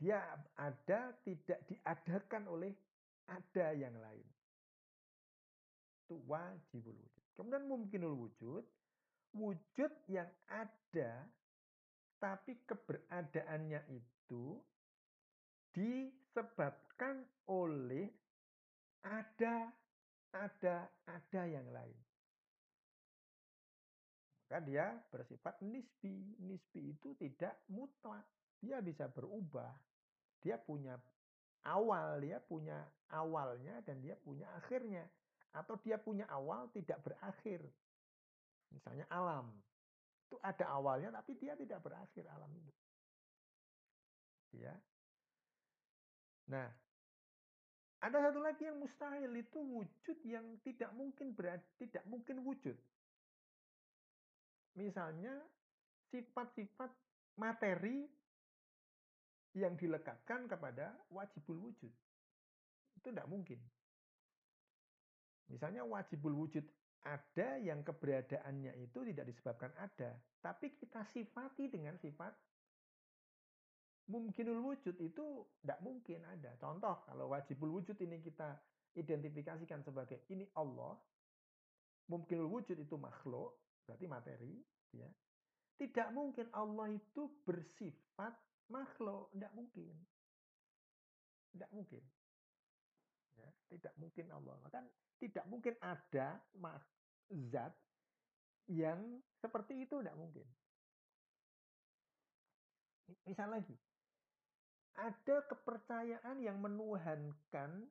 Dia 0.00 0.18
ada 0.56 1.12
tidak 1.22 1.60
diadakan 1.68 2.48
oleh 2.48 2.72
ada 3.28 3.66
yang 3.76 3.94
lain. 4.00 4.26
Itu 6.06 6.20
wajibul 6.24 6.96
wujud. 6.96 7.24
Kemudian 7.36 7.64
mungkinul 7.68 8.14
wujud. 8.16 8.64
Wujud 9.34 9.92
yang 10.06 10.30
ada 10.46 11.26
tapi 12.24 12.56
keberadaannya 12.64 13.84
itu 13.92 14.56
disebabkan 15.76 17.20
oleh 17.52 18.08
ada 19.04 19.68
ada 20.32 20.88
ada 21.04 21.42
yang 21.44 21.68
lain. 21.68 22.00
Maka 24.54 24.70
dia 24.70 24.86
bersifat 25.12 25.60
nisbi. 25.68 26.32
Nisbi 26.40 26.96
itu 26.96 27.12
tidak 27.20 27.60
mutlak 27.68 28.24
dia 28.62 28.80
bisa 28.80 29.04
berubah. 29.12 29.74
Dia 30.40 30.56
punya 30.56 30.96
awal, 31.68 32.24
dia 32.24 32.40
punya 32.40 32.88
awalnya 33.12 33.84
dan 33.84 34.00
dia 34.00 34.16
punya 34.24 34.48
akhirnya. 34.56 35.04
Atau 35.52 35.76
dia 35.84 36.00
punya 36.00 36.24
awal 36.32 36.72
tidak 36.72 37.04
berakhir. 37.04 37.60
Misalnya 38.72 39.04
alam. 39.12 39.52
Itu 40.34 40.42
ada 40.42 40.66
awalnya 40.66 41.14
tapi 41.14 41.38
dia 41.38 41.54
tidak 41.54 41.78
berakhir 41.78 42.26
alam 42.26 42.50
itu. 42.58 42.74
Ya. 44.58 44.74
Nah, 46.50 46.66
ada 48.02 48.18
satu 48.18 48.42
lagi 48.42 48.66
yang 48.66 48.82
mustahil 48.82 49.30
itu 49.30 49.62
wujud 49.62 50.18
yang 50.26 50.58
tidak 50.66 50.90
mungkin 50.98 51.38
berada, 51.38 51.62
tidak 51.78 52.02
mungkin 52.10 52.42
wujud. 52.42 52.74
Misalnya 54.74 55.38
sifat-sifat 56.10 56.90
materi 57.38 58.10
yang 59.54 59.78
dilekatkan 59.78 60.50
kepada 60.50 60.98
wajibul 61.14 61.70
wujud. 61.70 61.94
Itu 62.98 63.06
tidak 63.06 63.30
mungkin. 63.30 63.62
Misalnya 65.46 65.86
wajibul 65.86 66.34
wujud 66.34 66.66
ada 67.04 67.60
yang 67.60 67.84
keberadaannya 67.84 68.80
itu 68.80 69.04
tidak 69.04 69.28
disebabkan 69.28 69.72
ada. 69.76 70.16
Tapi 70.40 70.72
kita 70.76 71.04
sifati 71.12 71.68
dengan 71.68 72.00
sifat 72.00 72.32
mungkinul 74.08 74.60
wujud 74.60 74.96
itu 75.00 75.24
tidak 75.60 75.80
mungkin 75.84 76.24
ada. 76.24 76.56
Contoh 76.56 77.04
kalau 77.04 77.32
wajibul 77.32 77.80
wujud 77.80 77.96
ini 78.00 78.20
kita 78.24 78.56
identifikasikan 78.96 79.84
sebagai 79.84 80.24
ini 80.32 80.48
Allah. 80.56 80.96
Mungkinul 82.04 82.48
wujud 82.52 82.76
itu 82.76 83.00
makhluk, 83.00 83.56
berarti 83.88 84.04
materi. 84.04 84.60
ya 84.92 85.08
Tidak 85.80 86.08
mungkin 86.12 86.52
Allah 86.52 86.92
itu 86.92 87.32
bersifat 87.48 88.36
makhluk 88.68 89.28
tidak 89.36 89.52
mungkin 89.52 89.92
tidak 91.52 91.70
mungkin 91.70 92.02
ya, 93.38 93.48
tidak 93.72 93.94
mungkin 93.98 94.26
Allah 94.30 94.56
kan 94.70 94.84
tidak 95.18 95.44
mungkin 95.46 95.74
ada 95.80 96.40
zat 97.50 97.74
yang 98.70 99.20
seperti 99.40 99.84
itu 99.84 100.00
tidak 100.00 100.16
mungkin 100.16 100.46
misal 103.28 103.52
lagi 103.52 103.76
ada 104.94 105.36
kepercayaan 105.50 106.38
yang 106.38 106.62
menuhankan 106.62 107.90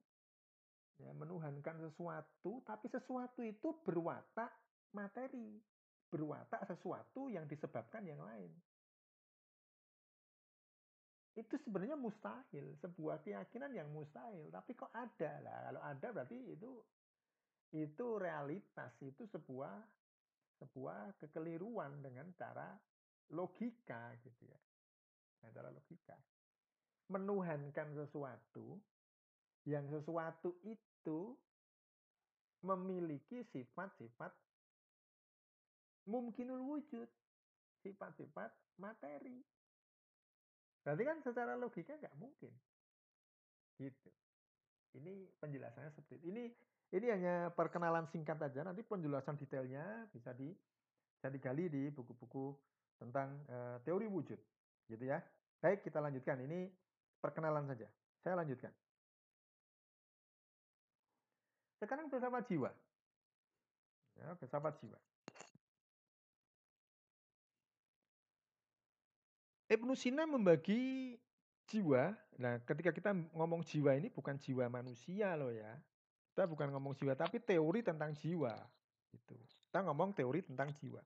ya, 1.01 1.11
menuhankan 1.15 1.75
sesuatu, 1.83 2.61
tapi 2.63 2.87
sesuatu 2.87 3.41
itu 3.41 3.75
berwatak 3.83 4.51
materi, 4.93 5.59
berwatak 6.07 6.63
sesuatu 6.69 7.27
yang 7.27 7.49
disebabkan 7.49 8.05
yang 8.05 8.21
lain. 8.21 8.51
Itu 11.33 11.57
sebenarnya 11.65 11.97
mustahil, 11.97 12.77
sebuah 12.77 13.25
keyakinan 13.25 13.73
yang 13.73 13.89
mustahil, 13.89 14.53
tapi 14.53 14.77
kok 14.77 14.93
ada 14.93 15.31
lah. 15.41 15.57
Kalau 15.69 15.81
ada 15.81 16.07
berarti 16.13 16.37
itu 16.53 16.71
itu 17.73 18.05
realitas, 18.21 18.93
itu 19.01 19.25
sebuah 19.33 19.73
sebuah 20.61 21.17
kekeliruan 21.17 22.05
dengan 22.05 22.29
cara 22.37 22.77
logika 23.33 24.13
gitu 24.21 24.45
ya. 24.45 24.59
Dengan 25.41 25.51
cara 25.57 25.69
logika 25.73 26.15
menuhankan 27.11 27.93
sesuatu 27.93 28.79
yang 29.67 29.87
sesuatu 29.91 30.55
itu 30.63 31.35
memiliki 32.63 33.43
sifat-sifat 33.51 34.31
mungkinul 36.07 36.63
wujud, 36.63 37.07
sifat-sifat 37.83 38.51
materi. 38.79 39.43
Berarti 40.83 41.03
kan 41.07 41.17
secara 41.23 41.55
logika 41.55 41.95
nggak 41.95 42.15
mungkin. 42.19 42.51
Gitu. 43.79 44.09
Ini 44.99 45.39
penjelasannya 45.41 45.91
seperti 45.95 46.21
itu. 46.21 46.25
Ini 46.29 46.43
ini 46.93 47.07
hanya 47.09 47.49
perkenalan 47.55 48.05
singkat 48.13 48.37
saja. 48.37 48.61
Nanti 48.61 48.85
penjelasan 48.85 49.39
detailnya 49.39 50.05
bisa 50.13 50.35
di 50.35 50.53
bisa 51.17 51.27
digali 51.31 51.71
di 51.71 51.87
buku-buku 51.89 52.53
tentang 52.99 53.41
uh, 53.47 53.79
teori 53.81 54.05
wujud, 54.11 54.37
gitu 54.91 55.03
ya. 55.07 55.23
Baik, 55.63 55.87
kita 55.87 56.03
lanjutkan. 56.03 56.43
Ini 56.43 56.67
Perkenalan 57.23 57.63
saja. 57.71 57.87
Saya 58.19 58.35
lanjutkan. 58.35 58.75
Sekarang 61.79 62.11
filsafat 62.11 62.43
jiwa. 62.51 62.67
Ya, 64.19 64.35
filsafat 64.43 64.75
jiwa. 64.83 64.99
Ibnu 69.73 69.97
Sina 69.97 70.29
membagi 70.29 71.17
jiwa. 71.65 72.13
Nah, 72.37 72.61
ketika 72.61 72.93
kita 72.93 73.11
ngomong 73.33 73.65
jiwa 73.65 73.97
ini 73.97 74.13
bukan 74.13 74.37
jiwa 74.37 74.69
manusia 74.69 75.33
loh 75.33 75.49
ya. 75.49 75.73
Kita 76.33 76.45
bukan 76.45 76.69
ngomong 76.73 76.93
jiwa, 76.97 77.13
tapi 77.17 77.41
teori 77.41 77.81
tentang 77.81 78.13
jiwa. 78.13 78.53
Itu. 79.13 79.37
Kita 79.69 79.85
ngomong 79.85 80.13
teori 80.13 80.45
tentang 80.45 80.69
jiwa. 80.73 81.01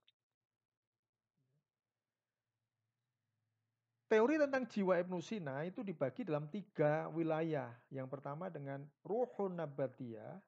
Teori 4.08 4.40
tentang 4.40 4.64
jiwa 4.64 4.96
Ibnu 5.04 5.20
Sina 5.20 5.68
itu 5.68 5.84
dibagi 5.84 6.24
dalam 6.24 6.48
tiga 6.48 7.12
wilayah. 7.12 7.68
Yang 7.92 8.08
pertama 8.08 8.48
dengan 8.48 8.88
ruhul 9.04 9.52
nabatiyah, 9.52 10.40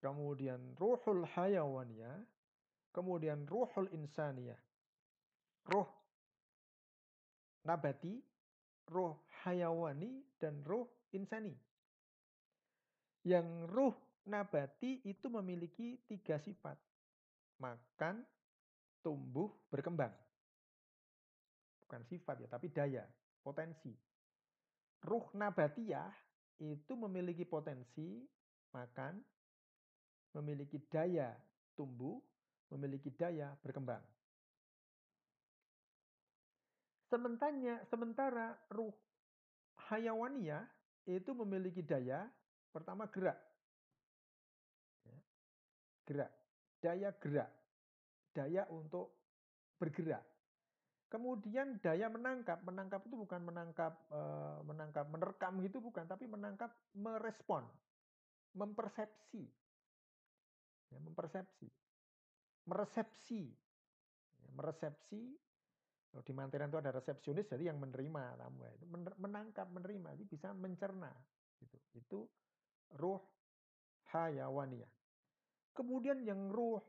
kemudian 0.00 0.72
ruhul 0.80 1.28
hayawaniyah, 1.36 2.16
kemudian 2.96 3.44
ruhul 3.44 3.92
insaniyah. 3.92 4.56
Ruh 5.68 5.97
nabati, 7.64 8.20
ruh 8.90 9.16
hayawani, 9.42 10.22
dan 10.38 10.62
ruh 10.66 10.86
insani. 11.14 11.54
Yang 13.26 13.48
ruh 13.70 13.96
nabati 14.28 15.02
itu 15.06 15.26
memiliki 15.30 15.98
tiga 16.06 16.38
sifat. 16.38 16.78
Makan, 17.58 18.22
tumbuh, 19.02 19.50
berkembang 19.66 20.14
bukan 21.88 22.04
sifat 22.04 22.44
ya, 22.44 22.48
tapi 22.52 22.68
daya, 22.68 23.00
potensi. 23.40 23.96
Ruh 25.08 25.24
nabatiyah 25.32 26.12
itu 26.60 26.92
memiliki 26.92 27.48
potensi 27.48 28.20
makan, 28.76 29.16
memiliki 30.36 30.76
daya 30.92 31.32
tumbuh, 31.72 32.20
memiliki 32.76 33.08
daya 33.16 33.56
berkembang. 33.64 34.04
Sementara, 37.08 37.80
sementara 37.88 38.46
ruh 38.68 38.92
hayawaniyah 39.88 40.60
itu 41.08 41.32
memiliki 41.32 41.80
daya, 41.80 42.28
pertama 42.68 43.08
gerak. 43.08 43.40
Ya. 45.08 45.18
Gerak. 46.04 46.30
Daya 46.84 47.08
gerak. 47.16 47.50
Daya 48.36 48.68
untuk 48.68 49.16
bergerak. 49.80 50.20
Kemudian 51.08 51.80
daya 51.80 52.12
menangkap, 52.12 52.60
menangkap 52.60 53.00
itu 53.08 53.16
bukan 53.16 53.40
menangkap 53.40 53.96
uh, 54.12 54.60
menangkap 54.68 55.08
menerkam 55.08 55.56
gitu 55.64 55.80
bukan, 55.80 56.04
tapi 56.04 56.28
menangkap 56.28 56.68
merespon, 56.92 57.64
mempersepsi. 58.52 59.48
Ya, 60.92 61.00
mempersepsi. 61.00 61.72
Meresepsi. 62.68 63.48
Ya, 64.44 64.48
meresepsi 64.52 65.47
kalau 66.08 66.24
di 66.24 66.32
mantenan 66.32 66.72
itu 66.72 66.80
ada 66.80 66.90
resepsionis 66.90 67.46
jadi 67.52 67.68
yang 67.68 67.78
menerima 67.78 68.40
tamu 68.40 68.64
itu 68.64 68.86
menangkap 69.20 69.68
menerima 69.68 70.16
jadi 70.16 70.24
bisa 70.24 70.48
mencerna 70.56 71.12
gitu. 71.60 71.78
Itu 71.94 72.18
ruh 72.96 73.20
hayawaniyah. 74.14 74.90
Kemudian 75.76 76.24
yang 76.24 76.50
ruh 76.50 76.82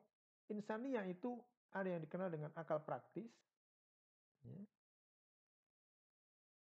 insania 0.50 1.06
itu 1.06 1.38
ada 1.70 1.86
yang 1.86 2.02
dikenal 2.02 2.34
dengan 2.34 2.50
akal 2.58 2.82
praktis, 2.82 3.30
ya. 4.42 4.58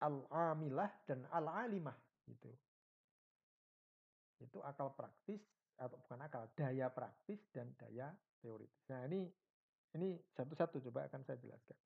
al-amilah 0.05 0.91
dan 1.09 1.25
al-alimah 1.33 1.97
gitu. 2.29 2.51
Itu 4.41 4.61
akal 4.61 4.93
praktis 4.93 5.41
atau 5.81 5.97
bukan 5.97 6.21
akal, 6.21 6.45
daya 6.53 6.93
praktis 6.93 7.41
dan 7.49 7.73
daya 7.73 8.13
teoritis. 8.37 8.85
Nah, 8.93 9.09
ini 9.09 9.25
ini 9.97 10.13
satu-satu 10.37 10.77
coba 10.89 11.09
akan 11.09 11.25
saya 11.25 11.41
jelaskan. 11.41 11.77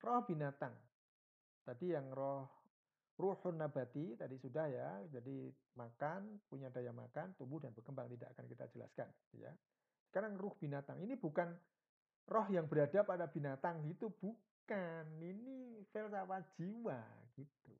Roh 0.00 0.24
binatang. 0.24 0.72
Tadi 1.60 1.92
yang 1.92 2.08
roh 2.16 2.48
ruhun 3.20 3.60
nabati 3.60 4.16
tadi 4.16 4.40
sudah 4.40 4.66
ya. 4.72 4.90
Jadi 5.12 5.52
makan, 5.76 6.40
punya 6.48 6.72
daya 6.72 6.90
makan, 6.90 7.36
tumbuh 7.36 7.60
dan 7.60 7.76
berkembang 7.76 8.08
tidak 8.08 8.32
akan 8.32 8.44
kita 8.48 8.64
jelaskan 8.72 9.08
ya. 9.36 9.52
Sekarang 10.08 10.40
ruh 10.40 10.56
binatang 10.56 10.98
ini 11.04 11.14
bukan 11.20 11.52
roh 12.26 12.46
yang 12.48 12.64
berada 12.64 13.04
pada 13.04 13.28
binatang 13.28 13.84
itu 13.84 14.08
bukan. 14.08 15.04
Ini 15.20 15.84
filsafat 15.92 16.56
jiwa 16.56 17.00
gitu. 17.36 17.76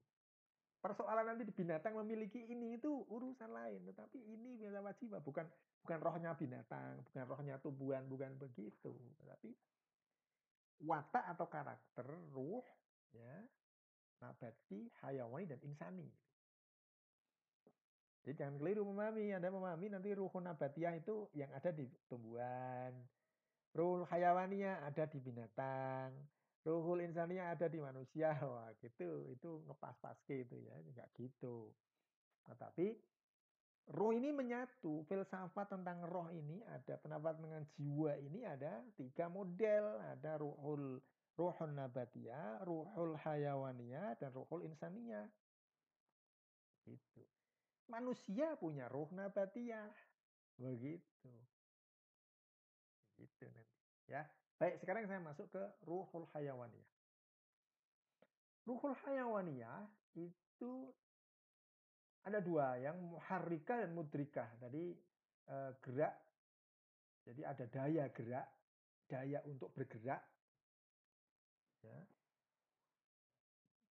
Persoalan 0.80 1.36
nanti 1.36 1.44
di 1.44 1.52
binatang 1.52 1.92
memiliki 1.92 2.40
ini 2.40 2.80
itu 2.80 3.04
urusan 3.12 3.52
lain, 3.52 3.84
tetapi 3.84 4.16
ini 4.16 4.56
filsafat 4.60 4.96
jiwa 5.00 5.18
bukan 5.24 5.44
bukan 5.84 5.98
rohnya 6.00 6.36
binatang, 6.36 7.00
bukan 7.08 7.24
rohnya 7.28 7.56
tumbuhan, 7.60 8.04
bukan 8.08 8.36
begitu. 8.36 8.92
Tetapi 9.24 9.50
watak 10.80 11.24
atau 11.36 11.46
karakter 11.46 12.06
ruh 12.32 12.64
ya 13.12 13.44
nabati, 14.20 14.92
hayawani 15.00 15.48
dan 15.48 15.60
insani. 15.64 16.08
Jadi 18.20 18.36
jangan 18.36 18.60
keliru 18.60 18.84
memahami. 18.84 19.32
Anda 19.32 19.48
memahami 19.48 19.86
nanti 19.96 20.12
ruh 20.12 20.28
nabatiyah 20.28 21.00
itu 21.00 21.32
yang 21.32 21.48
ada 21.56 21.72
di 21.72 21.88
tumbuhan. 22.04 22.92
Ruhul 23.72 24.04
hayawaniyah 24.04 24.84
ada 24.84 25.08
di 25.08 25.18
binatang. 25.24 26.12
Ruhul 26.60 27.00
insaniyah 27.00 27.56
ada 27.56 27.66
di 27.72 27.80
manusia. 27.80 28.36
Wah 28.44 28.68
gitu. 28.84 29.32
Itu 29.32 29.64
ngepas-paske 29.64 30.44
itu 30.44 30.56
ya. 30.60 30.76
Enggak 30.84 31.08
gitu. 31.16 31.72
Tetapi 32.44 32.92
roh 33.90 34.14
ini 34.14 34.30
menyatu. 34.30 35.02
Filsafat 35.06 35.74
tentang 35.74 36.06
roh 36.06 36.30
ini 36.30 36.62
ada. 36.66 36.94
Pendapat 36.98 37.38
dengan 37.42 37.62
jiwa 37.74 38.14
ini 38.18 38.46
ada 38.46 38.82
tiga 38.94 39.26
model. 39.26 39.98
Ada 40.16 40.38
ruhul 40.38 41.02
ruhul 41.40 41.72
nabatiyah, 41.72 42.60
ruhul 42.68 43.16
hayawaniyah, 43.16 44.20
dan 44.20 44.30
ruhul 44.36 44.60
insaniyah. 44.66 45.24
Gitu. 46.84 47.22
Manusia 47.90 48.54
punya 48.60 48.86
ruh 48.86 49.08
nabatiyah. 49.10 49.90
Begitu. 50.60 51.32
Begitu 53.16 53.44
nanti. 53.50 53.78
Ya. 54.06 54.22
Baik, 54.60 54.76
sekarang 54.84 55.08
saya 55.08 55.24
masuk 55.24 55.48
ke 55.48 55.62
ruhul 55.88 56.28
hayawaniyah. 56.36 56.92
Ruhul 58.68 58.92
hayawaniyah 58.92 59.88
itu 60.14 60.92
ada 62.24 62.38
dua, 62.44 62.76
yang 62.76 62.96
muharrika 63.00 63.80
dan 63.80 63.96
mudrikah. 63.96 64.48
Jadi 64.60 64.92
eh, 65.48 65.70
gerak, 65.80 66.14
jadi 67.24 67.42
ada 67.48 67.64
daya 67.68 68.04
gerak, 68.12 68.46
daya 69.08 69.38
untuk 69.48 69.72
bergerak, 69.72 70.22
ya. 71.84 72.00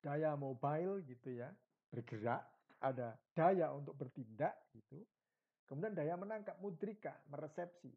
daya 0.05 0.31
mobile 0.37 1.01
gitu 1.09 1.41
ya, 1.41 1.49
bergerak, 1.89 2.45
ada 2.79 3.17
daya 3.33 3.73
untuk 3.73 3.97
bertindak 3.97 4.55
gitu. 4.77 5.01
Kemudian 5.65 5.93
daya 5.93 6.17
menangkap 6.17 6.57
mudrika, 6.57 7.13
meresepsi. 7.29 7.93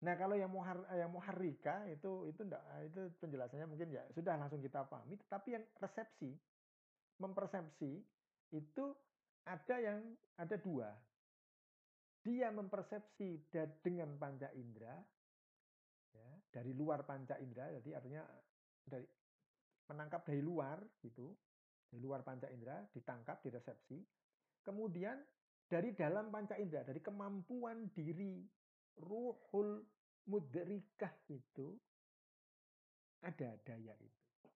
Nah, 0.00 0.16
kalau 0.16 0.32
yang 0.32 0.48
muhar 0.48 0.80
yang 0.96 1.12
muharrika 1.12 1.84
itu 1.92 2.24
itu 2.32 2.40
enggak 2.40 2.64
itu 2.88 3.00
penjelasannya 3.20 3.68
mungkin 3.68 3.92
ya 3.92 4.02
sudah 4.16 4.34
langsung 4.40 4.64
kita 4.64 4.88
pahami, 4.88 5.20
tetapi 5.28 5.60
yang 5.60 5.64
resepsi, 5.76 6.32
mempersepsi 7.20 8.00
itu 8.50 8.94
ada 9.46 9.76
yang 9.78 10.00
ada 10.38 10.56
dua. 10.60 10.90
Dia 12.20 12.52
mempersepsi 12.52 13.48
dengan 13.80 14.20
panca 14.20 14.52
indera, 14.52 14.92
ya, 16.12 16.30
dari 16.52 16.76
luar 16.76 17.08
panca 17.08 17.40
indera, 17.40 17.72
jadi 17.80 17.96
artinya 17.96 18.22
dari 18.84 19.08
menangkap 19.88 20.28
dari 20.28 20.44
luar 20.44 20.78
gitu, 21.00 21.32
dari 21.88 22.00
luar 22.04 22.20
panca 22.20 22.46
indera, 22.52 22.84
ditangkap, 22.92 23.40
diresepsi. 23.40 24.04
Kemudian 24.60 25.16
dari 25.64 25.96
dalam 25.96 26.28
panca 26.28 26.60
indera, 26.60 26.84
dari 26.84 27.00
kemampuan 27.00 27.88
diri 27.96 28.44
ruhul 29.00 29.80
mudrikah 30.28 31.14
itu 31.32 31.72
ada 33.24 33.56
daya 33.64 33.94
itu. 33.96 34.48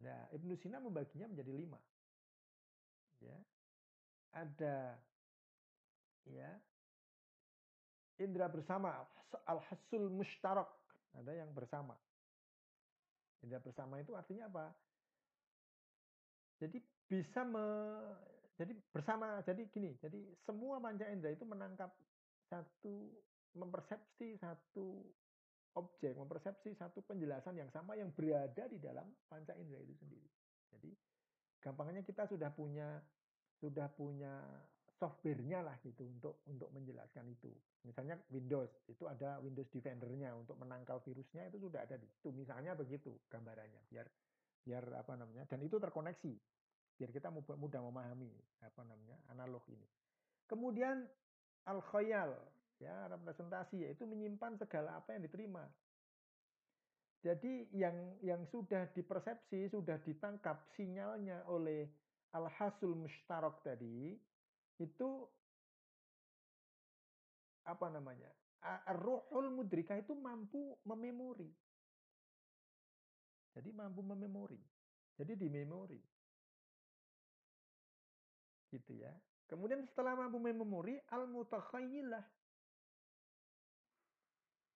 Nah, 0.00 0.32
Ibnu 0.32 0.56
Sina 0.56 0.80
membaginya 0.80 1.28
menjadi 1.28 1.52
lima. 1.52 1.76
Ya. 3.20 3.38
Ada 4.30 4.96
ya 6.28 6.50
indera 8.20 8.46
bersama 8.46 8.92
al-hasul 9.48 10.12
mustarak 10.12 10.68
ada 11.16 11.32
yang 11.32 11.50
bersama 11.56 11.96
indera 13.40 13.58
bersama 13.64 13.98
itu 13.98 14.12
artinya 14.12 14.46
apa 14.52 14.68
jadi 16.60 16.76
bisa 17.08 17.40
me, 17.42 17.64
jadi 18.60 18.76
bersama 18.92 19.40
jadi 19.42 19.64
gini 19.72 19.96
jadi 19.96 20.20
semua 20.44 20.76
panca 20.78 21.08
indera 21.08 21.32
itu 21.32 21.48
menangkap 21.48 21.90
satu 22.52 23.16
mempersepsi 23.56 24.38
satu 24.38 25.02
objek, 25.78 26.18
mempersepsi 26.18 26.74
satu 26.74 27.02
penjelasan 27.06 27.54
yang 27.54 27.70
sama 27.70 27.94
yang 27.94 28.10
berada 28.10 28.66
di 28.66 28.78
dalam 28.82 29.06
panca 29.30 29.54
indera 29.54 29.82
itu 29.82 29.94
sendiri. 30.02 30.28
Jadi 30.70 30.90
gampangnya 31.60 32.02
kita 32.02 32.24
sudah 32.26 32.50
punya 32.52 33.00
sudah 33.60 33.92
punya 33.92 34.40
softwarenya 35.00 35.64
lah 35.64 35.76
gitu 35.80 36.04
untuk 36.04 36.44
untuk 36.48 36.68
menjelaskan 36.72 37.24
itu. 37.28 37.48
Misalnya 37.84 38.20
Windows 38.28 38.68
itu 38.88 39.08
ada 39.08 39.40
Windows 39.40 39.68
Defender-nya 39.72 40.36
untuk 40.36 40.60
menangkal 40.60 41.00
virusnya 41.00 41.48
itu 41.48 41.56
sudah 41.56 41.84
ada 41.84 41.96
di 41.96 42.04
situ. 42.04 42.32
Misalnya 42.32 42.76
begitu 42.76 43.16
gambarannya 43.32 43.80
biar 43.88 44.08
biar 44.60 44.84
apa 44.92 45.16
namanya 45.16 45.48
dan 45.48 45.64
itu 45.64 45.80
terkoneksi 45.80 46.36
biar 47.00 47.10
kita 47.16 47.32
mudah 47.32 47.80
memahami 47.80 48.28
apa 48.60 48.84
namanya 48.84 49.16
analog 49.32 49.64
ini. 49.72 49.88
Kemudian 50.44 51.08
al 51.64 51.80
khayal 51.80 52.36
ya 52.80 53.08
representasi 53.08 53.88
yaitu 53.88 54.04
menyimpan 54.04 54.56
segala 54.60 55.00
apa 55.00 55.16
yang 55.16 55.24
diterima. 55.24 55.64
Jadi 57.20 57.68
yang 57.76 58.16
yang 58.24 58.48
sudah 58.48 58.88
dipersepsi, 58.96 59.68
sudah 59.68 60.00
ditangkap 60.00 60.64
sinyalnya 60.72 61.44
oleh 61.52 61.84
al-hasul 62.32 62.96
mustarok 62.96 63.60
tadi 63.60 64.16
itu 64.80 65.08
apa 67.68 67.86
namanya? 67.92 68.32
Ar-ruhul 68.60 69.52
mudrika 69.52 69.96
itu 70.00 70.16
mampu 70.16 70.80
mememori. 70.88 71.48
Jadi 73.52 73.68
mampu 73.72 74.00
mememori. 74.00 74.60
Jadi 75.20 75.36
di 75.36 75.48
memori. 75.52 76.00
Gitu 78.72 78.92
ya. 78.96 79.12
Kemudian 79.44 79.84
setelah 79.84 80.16
mampu 80.16 80.38
mememori, 80.40 80.96
al-mutakhayyilah 81.10 82.22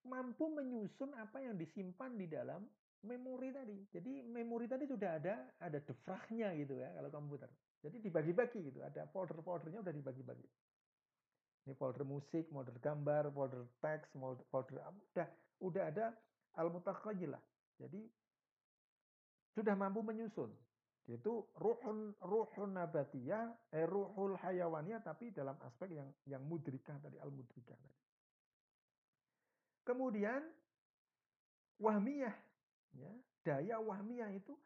mampu 0.04 0.52
menyusun 0.52 1.12
apa 1.16 1.40
yang 1.40 1.56
disimpan 1.56 2.12
di 2.16 2.28
dalam 2.28 2.64
memori 3.04 3.52
tadi. 3.52 3.76
Jadi 3.92 4.24
memori 4.24 4.64
tadi 4.68 4.88
sudah 4.88 5.20
ada 5.20 5.34
ada 5.60 5.78
defragnya 5.80 6.52
gitu 6.56 6.76
ya 6.76 6.92
kalau 6.96 7.10
komputer. 7.12 7.50
Jadi 7.84 8.00
dibagi-bagi 8.00 8.72
gitu, 8.72 8.80
ada 8.80 9.04
folder-foldernya 9.12 9.84
udah 9.84 9.92
dibagi-bagi. 9.92 10.48
Ini 11.68 11.76
folder 11.76 12.04
musik, 12.08 12.48
folder 12.48 12.76
gambar, 12.80 13.28
folder 13.32 13.68
teks, 13.80 14.08
folder 14.48 14.80
udah 15.12 15.28
udah 15.60 15.82
ada 15.92 16.06
al 16.56 16.72
lah. 16.72 17.42
Jadi 17.76 18.00
sudah 19.52 19.74
mampu 19.76 20.00
menyusun. 20.00 20.48
Itu 21.04 21.52
ruhun 21.60 22.16
ruhun 22.24 22.72
nabatiyah, 22.72 23.76
eh, 23.76 23.84
ruhul 23.84 24.40
hayawaniyah 24.40 25.04
tapi 25.04 25.28
dalam 25.36 25.56
aspek 25.60 25.92
yang 25.92 26.08
yang 26.24 26.40
mudrikah 26.48 26.96
tadi 27.04 27.20
al 27.20 27.28
mudrikah 27.28 27.76
tadi. 27.76 28.03
Kemudian 29.84 30.40
wahmiyah, 31.76 32.36
ya, 32.96 33.12
daya 33.44 33.76
wahmiyah 33.84 34.32
itu 34.32 34.56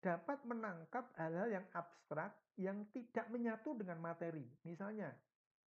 dapat 0.00 0.40
menangkap 0.46 1.10
hal-hal 1.18 1.60
yang 1.60 1.66
abstrak 1.76 2.32
yang 2.56 2.86
tidak 2.94 3.26
menyatu 3.28 3.76
dengan 3.76 4.00
materi. 4.00 4.46
Misalnya, 4.64 5.10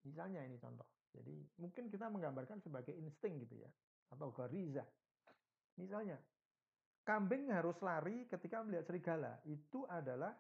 misalnya 0.07 0.46
ini 0.46 0.57
contoh. 0.57 0.86
Jadi 1.12 1.44
mungkin 1.61 1.92
kita 1.92 2.09
menggambarkan 2.09 2.64
sebagai 2.64 2.96
insting 2.96 3.42
gitu 3.44 3.61
ya, 3.61 3.70
atau 4.14 4.32
gariza. 4.32 4.86
Misalnya, 5.76 6.16
kambing 7.05 7.53
harus 7.53 7.76
lari 7.84 8.24
ketika 8.30 8.64
melihat 8.64 8.88
serigala. 8.88 9.32
Itu 9.44 9.84
adalah 9.90 10.32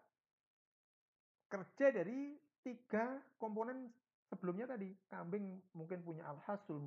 kerja 1.52 1.92
dari 1.92 2.38
tiga 2.64 3.20
komponen 3.36 3.92
sebelumnya 4.32 4.72
tadi. 4.72 4.88
Kambing 5.12 5.76
mungkin 5.76 6.00
punya 6.00 6.24
al-hasul 6.30 6.80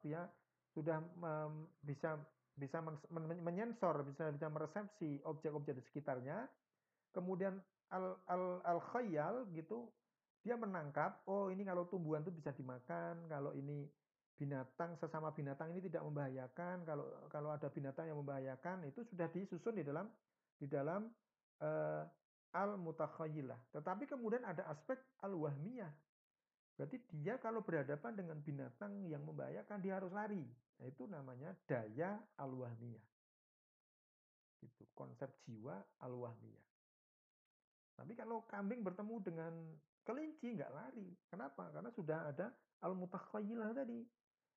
dia 0.00 0.24
sudah 0.74 1.02
um, 1.20 1.66
bisa 1.82 2.18
bisa 2.54 2.78
men, 2.84 2.96
men, 3.08 3.40
menyensor, 3.40 4.04
bisa 4.04 4.28
bisa 4.30 4.46
meresepsi 4.52 5.24
objek-objek 5.24 5.80
di 5.80 5.84
sekitarnya. 5.88 6.44
Kemudian 7.10 7.58
al 7.90 8.14
al 8.30 8.62
al 8.62 8.80
khayal 8.94 9.50
gitu 9.50 9.90
dia 10.40 10.56
menangkap 10.56 11.20
oh 11.26 11.52
ini 11.52 11.66
kalau 11.66 11.84
tumbuhan 11.90 12.22
itu 12.22 12.32
bisa 12.32 12.54
dimakan, 12.54 13.26
kalau 13.28 13.52
ini 13.56 13.88
binatang 14.40 14.96
sesama 14.96 15.34
binatang 15.36 15.68
ini 15.74 15.84
tidak 15.84 16.00
membahayakan, 16.06 16.86
kalau 16.88 17.04
kalau 17.28 17.52
ada 17.52 17.68
binatang 17.68 18.08
yang 18.08 18.16
membahayakan 18.20 18.88
itu 18.88 19.04
sudah 19.10 19.28
disusun 19.28 19.76
di 19.76 19.84
dalam 19.84 20.08
di 20.56 20.64
dalam 20.64 21.08
uh, 21.60 22.04
al 22.56 22.80
mutakhayyilah. 22.80 23.58
Tetapi 23.74 24.08
kemudian 24.08 24.44
ada 24.46 24.64
aspek 24.70 24.96
al 25.20 25.36
wahmiyah 25.36 25.92
Berarti 26.76 26.96
dia 27.12 27.36
kalau 27.36 27.60
berhadapan 27.60 28.16
dengan 28.16 28.38
binatang 28.40 29.04
yang 29.08 29.22
membahayakan 29.24 29.78
dia 29.82 30.00
harus 30.00 30.12
lari. 30.12 30.44
Nah, 30.80 30.86
itu 30.88 31.04
namanya 31.04 31.52
daya 31.68 32.16
al-wahmiyah. 32.40 33.06
Itu 34.64 34.88
konsep 34.96 35.28
jiwa 35.44 35.76
al-wahmiyah. 36.00 36.66
Tapi 38.00 38.12
kalau 38.16 38.48
kambing 38.48 38.80
bertemu 38.80 39.16
dengan 39.20 39.52
kelinci 40.08 40.56
nggak 40.56 40.72
lari. 40.72 41.08
Kenapa? 41.28 41.68
Karena 41.68 41.92
sudah 41.92 42.32
ada 42.32 42.48
al-mutakhayyilah 42.80 43.76
tadi. 43.76 44.00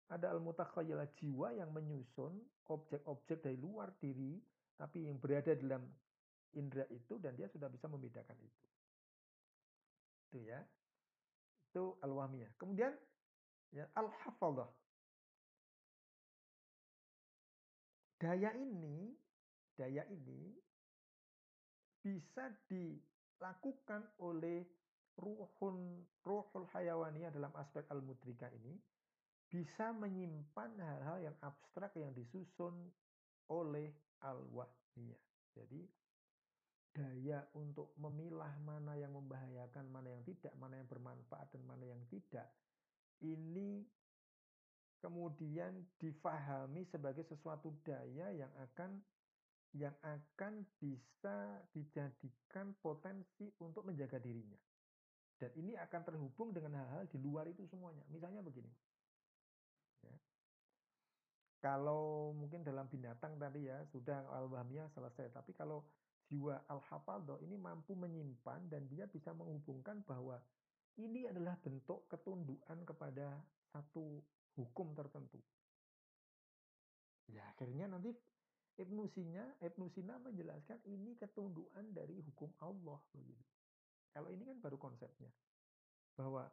Ada 0.08 0.32
al-mutakhayyilah 0.32 1.12
jiwa 1.20 1.52
yang 1.52 1.76
menyusun 1.76 2.40
objek-objek 2.72 3.44
dari 3.44 3.60
luar 3.60 3.92
diri 4.00 4.40
tapi 4.80 5.06
yang 5.06 5.20
berada 5.22 5.54
dalam 5.54 5.86
indera 6.54 6.86
itu 6.90 7.18
dan 7.22 7.38
dia 7.38 7.48
sudah 7.50 7.70
bisa 7.70 7.86
membedakan 7.90 8.38
itu. 8.42 8.66
Itu 10.30 10.40
ya. 10.44 10.60
Itu 11.74 11.98
al-wahmiyah. 12.06 12.54
Kemudian 12.62 12.94
ya 13.74 13.90
al-hafadhah. 13.98 14.70
Daya 18.22 18.54
ini, 18.54 19.10
daya 19.74 20.06
ini 20.14 20.54
bisa 22.06 22.54
dilakukan 22.70 24.06
oleh 24.22 24.62
ruhun 25.18 26.06
ruhul 26.22 26.70
hayawaniyah 26.78 27.34
dalam 27.34 27.50
aspek 27.58 27.90
al-mudrika 27.90 28.54
ini 28.54 28.78
bisa 29.50 29.90
menyimpan 29.98 30.78
hal-hal 30.78 31.18
yang 31.26 31.38
abstrak 31.42 31.90
yang 31.98 32.14
disusun 32.14 32.94
oleh 33.50 33.90
al-wahmiyah. 34.22 35.22
Jadi 35.58 35.90
daya 36.94 37.42
untuk 37.58 37.98
memilah 37.98 38.54
mana 38.62 38.94
yang 38.94 39.18
membahayakan, 39.18 39.90
mana 39.90 40.14
yang 40.14 40.24
tidak, 40.24 40.54
mana 40.62 40.78
yang 40.78 40.88
bermanfaat 40.88 41.50
dan 41.50 41.66
mana 41.66 41.90
yang 41.90 42.02
tidak, 42.08 42.48
ini 43.26 43.82
kemudian 45.02 45.84
difahami 46.00 46.88
sebagai 46.88 47.28
sesuatu 47.28 47.76
daya 47.84 48.32
yang 48.32 48.52
akan 48.72 49.04
yang 49.74 49.94
akan 50.06 50.64
bisa 50.78 51.66
dijadikan 51.74 52.78
potensi 52.78 53.50
untuk 53.58 53.90
menjaga 53.90 54.22
dirinya. 54.22 54.62
Dan 55.42 55.50
ini 55.58 55.74
akan 55.76 56.02
terhubung 56.06 56.54
dengan 56.54 56.78
hal-hal 56.78 57.10
di 57.10 57.18
luar 57.18 57.50
itu 57.50 57.66
semuanya. 57.66 58.06
Misalnya 58.14 58.46
begini. 58.46 58.70
Ya. 60.06 60.16
Kalau 61.58 62.32
mungkin 62.38 62.62
dalam 62.62 62.86
binatang 62.86 63.42
tadi 63.42 63.66
ya 63.66 63.82
sudah 63.90 64.30
al 64.30 64.48
selesai. 64.94 65.34
Tapi 65.34 65.58
kalau 65.58 65.82
jiwa 66.30 66.64
al-hafadho 66.70 67.40
ini 67.44 67.60
mampu 67.60 67.94
menyimpan 67.94 68.70
dan 68.72 68.88
dia 68.88 69.06
bisa 69.10 69.36
menghubungkan 69.36 70.02
bahwa 70.08 70.40
ini 70.98 71.26
adalah 71.26 71.58
bentuk 71.60 72.06
ketundukan 72.10 72.86
kepada 72.86 73.42
satu 73.74 74.22
hukum 74.54 74.94
tertentu. 74.94 75.42
Ya 77.34 77.42
akhirnya 77.50 77.90
nanti 77.90 78.14
Ibnu 78.78 79.06
Sina, 79.10 79.58
Ibnu 79.62 79.90
Sina 79.94 80.18
menjelaskan 80.22 80.82
ini 80.90 81.18
ketundukan 81.18 81.94
dari 81.94 82.22
hukum 82.22 82.50
Allah 82.62 82.98
begitu. 83.14 83.46
Kalau 84.14 84.30
ini 84.30 84.46
kan 84.46 84.58
baru 84.62 84.78
konsepnya 84.78 85.30
bahwa 86.14 86.46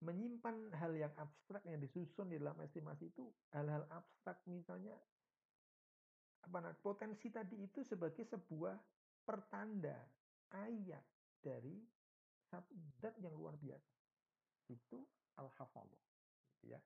menyimpan 0.00 0.72
hal 0.78 0.92
yang 0.94 1.12
abstrak 1.18 1.60
yang 1.66 1.82
disusun 1.82 2.30
di 2.30 2.38
dalam 2.38 2.56
estimasi 2.62 3.10
itu 3.10 3.28
hal-hal 3.50 3.84
abstrak 3.90 4.38
misalnya 4.46 4.94
apa 6.44 6.58
nah, 6.62 6.74
potensi 6.78 7.28
tadi 7.28 7.60
itu 7.60 7.82
sebagai 7.82 8.24
sebuah 8.24 8.76
pertanda 9.26 9.96
ayat 10.54 11.04
dari 11.42 11.76
satu 12.48 12.72
zat 13.00 13.14
yang 13.20 13.36
luar 13.36 13.56
biasa. 13.60 13.92
Itu 14.68 15.04
al-hafallah 15.36 16.02
gitu 16.58 16.72
ya. 16.72 16.80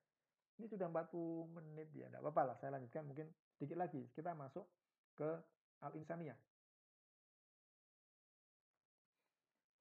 Ini 0.60 0.66
sudah 0.68 0.86
40 0.90 1.56
menit 1.56 1.88
ya 1.96 2.06
tidak 2.12 2.20
apa-apa 2.22 2.42
lah 2.52 2.56
saya 2.60 2.76
lanjutkan 2.76 3.06
mungkin 3.08 3.26
sedikit 3.56 3.78
lagi. 3.78 4.04
Kita 4.12 4.36
masuk 4.36 4.66
ke 5.16 5.30
al-insaniyah. 5.82 6.36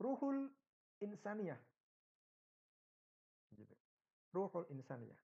Ruhul 0.01 0.49
insaniyah. 1.01 1.61
Gitu. 3.51 3.75
ruhul 4.33 4.65
insaniyah. 4.71 5.19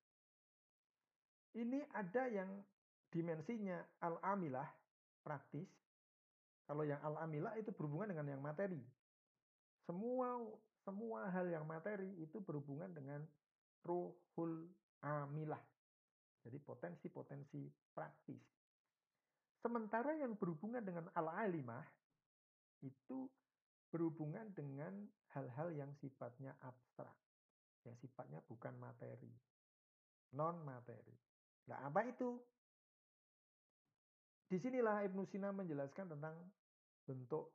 Ini 1.57 1.79
ada 1.95 2.29
yang 2.29 2.61
dimensinya 3.14 3.80
al-amilah 4.03 4.68
praktis 5.24 5.68
kalau 6.68 6.84
yang 6.84 6.99
al-amilah 6.99 7.55
itu 7.55 7.72
berhubungan 7.72 8.12
dengan 8.12 8.38
yang 8.38 8.43
materi 8.43 8.84
semua 9.88 10.43
semua 10.88 11.28
hal 11.32 11.51
yang 11.51 11.68
materi 11.68 12.08
itu 12.24 12.39
berhubungan 12.39 12.88
dengan 12.95 13.20
ruhul 13.84 14.68
amilah. 15.03 15.60
Jadi 16.47 16.64
potensi-potensi 16.64 17.68
praktis. 17.91 18.39
Sementara 19.60 20.16
yang 20.16 20.39
berhubungan 20.39 20.80
dengan 20.80 21.12
al-alimah 21.12 21.84
itu 22.84 23.28
berhubungan 23.91 24.47
dengan 24.55 24.91
hal-hal 25.36 25.76
yang 25.76 25.91
sifatnya 25.99 26.55
abstrak. 26.64 27.16
Yang 27.84 28.08
sifatnya 28.08 28.39
bukan 28.47 28.76
materi. 28.80 29.32
Non 30.39 30.64
materi. 30.64 31.16
Nah, 31.68 31.84
apa 31.84 32.08
itu? 32.08 32.39
Di 34.47 34.55
sinilah 34.55 35.03
Ibnu 35.03 35.27
Sina 35.27 35.51
menjelaskan 35.51 36.07
tentang 36.07 36.39
bentuk 37.03 37.51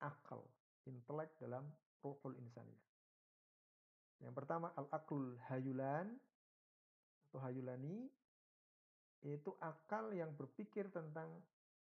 akal, 0.00 0.40
intelek 0.88 1.36
dalam 1.36 1.68
ruhul 2.00 2.32
insaniyah. 2.40 2.88
Yang 4.24 4.34
pertama 4.36 4.72
al-aklul 4.76 5.36
hayulan 5.52 6.16
atau 7.28 7.40
hayulani 7.44 8.08
itu 9.20 9.52
akal 9.60 10.16
yang 10.16 10.32
berpikir 10.32 10.88
tentang 10.88 11.28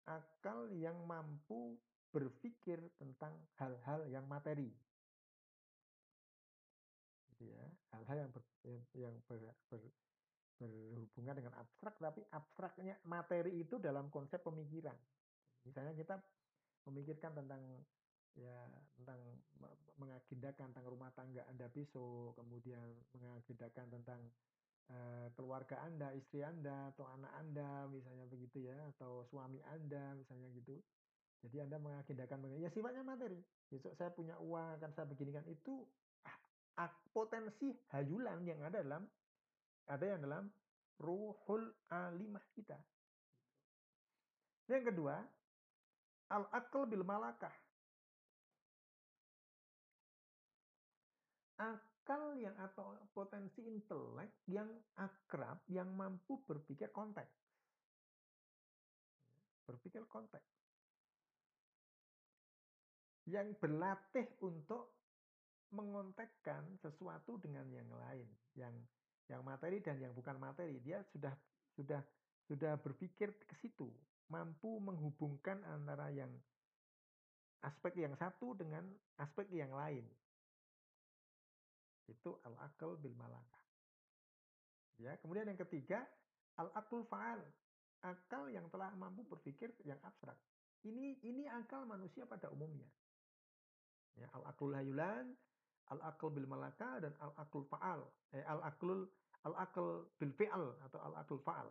akal 0.09 0.73
yang 0.73 0.97
mampu 1.05 1.77
berpikir 2.09 2.81
tentang 2.97 3.31
hal-hal 3.61 4.09
yang 4.09 4.25
materi. 4.25 4.73
Gitu 7.29 7.45
ya, 7.45 7.63
hal-hal 7.93 8.25
yang 8.25 8.31
ber, 8.33 8.43
yang, 8.65 8.83
yang 8.97 9.15
ber, 9.29 9.37
ber, 9.69 9.81
berhubungan 10.57 11.35
dengan 11.37 11.53
abstrak 11.57 11.97
tapi 11.97 12.21
abstraknya 12.31 12.97
materi 13.07 13.61
itu 13.61 13.81
dalam 13.81 14.11
konsep 14.13 14.41
pemikiran. 14.41 14.95
Misalnya 15.65 15.93
kita 15.93 16.17
memikirkan 16.89 17.33
tentang 17.37 17.61
ya 18.37 18.63
tentang 18.95 19.19
mengagendakan 19.99 20.71
tentang 20.71 20.85
rumah 20.87 21.11
tangga 21.13 21.43
Anda 21.51 21.67
besok, 21.67 22.33
kemudian 22.39 22.95
mengagendakan 23.13 23.85
tentang 23.91 24.21
uh, 24.89 25.27
keluarga 25.35 25.83
Anda, 25.83 26.15
istri 26.15 26.41
Anda 26.41 26.89
atau 26.95 27.05
anak 27.11 27.31
Anda 27.37 27.85
misalnya 27.91 28.25
begitu 28.25 28.65
ya, 28.65 28.77
atau 28.97 29.27
suami 29.27 29.59
Anda 29.67 30.15
misalnya 30.15 30.49
gitu. 30.55 30.79
Jadi 31.41 31.57
Anda 31.57 31.77
mengagendakan 31.81 32.61
ya 32.61 32.69
sifatnya 32.69 33.01
materi. 33.03 33.41
Besok 33.67 33.97
saya 33.97 34.13
punya 34.13 34.37
uang 34.41 34.77
akan 34.77 34.91
saya 34.93 35.05
beginikan 35.09 35.45
itu 35.49 35.85
ah, 36.77 36.91
potensi 37.11 37.73
hayulan 37.93 38.45
yang 38.45 38.61
ada 38.61 38.81
dalam 38.81 39.05
ada 39.91 40.05
yang 40.07 40.23
dalam 40.23 40.45
ruhul 41.03 41.67
alimah 41.91 42.45
kita. 42.55 42.79
Yang 44.71 44.95
kedua, 44.95 45.19
al-aql 46.31 46.87
bil 46.87 47.03
malakah. 47.03 47.51
akal 51.61 52.33
yang 52.33 52.57
atau 52.57 52.97
potensi 53.13 53.61
intelek 53.61 54.33
yang 54.49 54.67
akrab, 54.97 55.61
yang 55.69 55.93
mampu 55.93 56.41
berpikir 56.49 56.89
konteks. 56.89 57.37
Berpikir 59.69 60.01
konteks. 60.09 60.49
Yang 63.29 63.53
berlatih 63.61 64.27
untuk 64.41 64.97
mengontekkan 65.71 66.65
sesuatu 66.81 67.37
dengan 67.39 67.69
yang 67.69 67.87
lain, 67.93 68.27
yang 68.57 68.73
yang 69.29 69.45
materi 69.45 69.83
dan 69.83 69.99
yang 70.01 70.13
bukan 70.15 70.39
materi. 70.41 70.79
Dia 70.81 71.03
sudah 71.13 71.33
sudah 71.75 72.01
sudah 72.49 72.75
berpikir 72.81 73.31
ke 73.47 73.55
situ, 73.61 73.87
mampu 74.27 74.81
menghubungkan 74.81 75.61
antara 75.67 76.09
yang 76.11 76.31
aspek 77.61 78.01
yang 78.01 78.17
satu 78.17 78.57
dengan 78.57 78.83
aspek 79.21 79.47
yang 79.53 79.71
lain. 79.71 80.03
Itu 82.09 82.41
al-akal 82.43 82.97
bil 82.97 83.13
malakah. 83.15 83.63
Ya, 84.99 85.15
kemudian 85.21 85.47
yang 85.49 85.59
ketiga, 85.61 86.05
al-akul 86.59 87.05
fa'al. 87.07 87.41
Akal 88.01 88.49
yang 88.49 88.65
telah 88.73 88.89
mampu 88.97 89.21
berpikir 89.29 89.71
yang 89.85 89.97
abstrak. 90.01 90.37
Ini 90.81 91.21
ini 91.21 91.45
akal 91.45 91.85
manusia 91.85 92.25
pada 92.25 92.49
umumnya. 92.49 92.89
Ya, 94.17 94.27
al-akul 94.33 94.73
hayulan, 94.73 95.37
al-akal 95.91 96.31
bil 96.31 96.47
malaka 96.47 97.03
dan 97.03 97.13
al-akul 97.19 97.67
fa'al. 97.67 98.01
Eh, 98.31 98.43
al-aklul 98.47 99.05
al-akal 99.43 100.07
bil 100.15 100.33
fi'al 100.33 100.79
atau 100.87 100.99
al-akul 101.11 101.43
fa'al. 101.43 101.67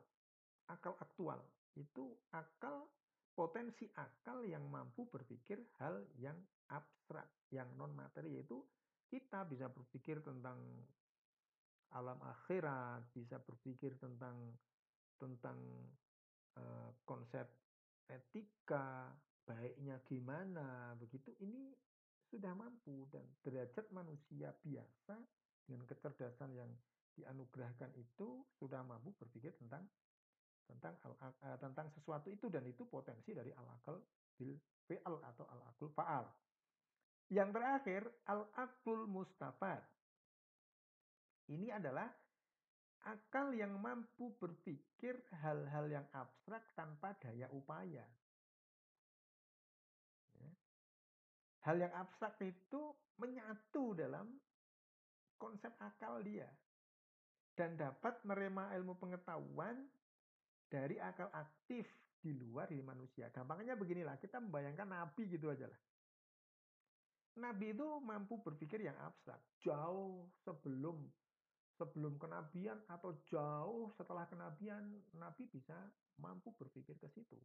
Akal 0.68 0.94
aktual. 1.00 1.40
Itu 1.74 2.20
akal 2.36 2.86
potensi 3.32 3.88
akal 3.96 4.44
yang 4.44 4.68
mampu 4.68 5.08
berpikir 5.08 5.58
hal 5.80 6.04
yang 6.20 6.36
abstrak, 6.68 7.26
yang 7.50 7.66
non 7.80 7.96
materi 7.96 8.36
yaitu 8.38 8.60
kita 9.10 9.42
bisa 9.48 9.66
berpikir 9.66 10.22
tentang 10.22 10.60
alam 11.90 12.20
akhirat, 12.22 13.10
bisa 13.10 13.42
berpikir 13.42 13.98
tentang 13.98 14.54
tentang 15.18 15.58
uh, 16.54 16.94
konsep 17.02 17.50
etika, 18.06 19.10
baiknya 19.42 19.98
gimana, 20.06 20.94
begitu. 20.98 21.34
Ini 21.42 21.74
sudah 22.30 22.54
mampu 22.54 23.10
dan 23.10 23.26
derajat 23.42 23.90
manusia 23.90 24.54
biasa 24.62 25.18
dengan 25.66 25.82
kecerdasan 25.84 26.54
yang 26.54 26.70
dianugerahkan 27.18 27.90
itu 27.98 28.46
sudah 28.56 28.80
mampu 28.86 29.10
berpikir 29.18 29.50
tentang 29.58 29.82
tentang 30.70 30.94
al, 31.02 31.18
uh, 31.18 31.58
tentang 31.58 31.90
sesuatu 31.90 32.30
itu 32.30 32.46
dan 32.46 32.62
itu 32.62 32.86
potensi 32.86 33.34
dari 33.34 33.50
al-akal 33.50 33.98
bil 34.38 34.54
fi'al 34.86 35.18
atau 35.18 35.44
al-akul 35.50 35.90
fa'al. 35.90 36.26
Yang 37.30 37.50
terakhir, 37.54 38.02
al-aqlul 38.30 39.06
mustafad. 39.10 39.82
Ini 41.50 41.74
adalah 41.74 42.06
akal 43.06 43.54
yang 43.54 43.74
mampu 43.78 44.34
berpikir 44.38 45.18
hal-hal 45.42 45.86
yang 45.90 46.06
abstrak 46.14 46.62
tanpa 46.78 47.14
daya 47.18 47.50
upaya. 47.50 48.06
Hal 51.60 51.76
yang 51.76 51.92
abstrak 51.92 52.40
itu 52.40 52.96
menyatu 53.20 53.92
dalam 53.92 54.26
konsep 55.36 55.72
akal 55.80 56.24
dia 56.24 56.48
dan 57.56 57.76
dapat 57.76 58.16
menerima 58.24 58.76
ilmu 58.80 58.96
pengetahuan 58.96 59.76
dari 60.72 60.96
akal 60.96 61.28
aktif 61.36 61.84
di 62.20 62.32
luar 62.32 62.68
diri 62.68 62.84
manusia. 62.84 63.28
Gampangnya 63.28 63.76
beginilah, 63.76 64.16
kita 64.20 64.40
membayangkan 64.40 64.88
nabi 64.88 65.28
gitu 65.28 65.52
aja 65.52 65.68
lah. 65.68 65.80
Nabi 67.40 67.72
itu 67.72 67.88
mampu 68.04 68.40
berpikir 68.40 68.84
yang 68.84 68.96
abstrak, 69.00 69.40
jauh 69.64 70.28
sebelum 70.44 71.08
sebelum 71.80 72.20
kenabian 72.20 72.76
atau 72.92 73.16
jauh 73.24 73.88
setelah 73.96 74.28
kenabian, 74.28 75.00
Nabi 75.16 75.48
bisa 75.48 75.72
mampu 76.20 76.52
berpikir 76.60 76.92
ke 77.00 77.08
situ. 77.08 77.40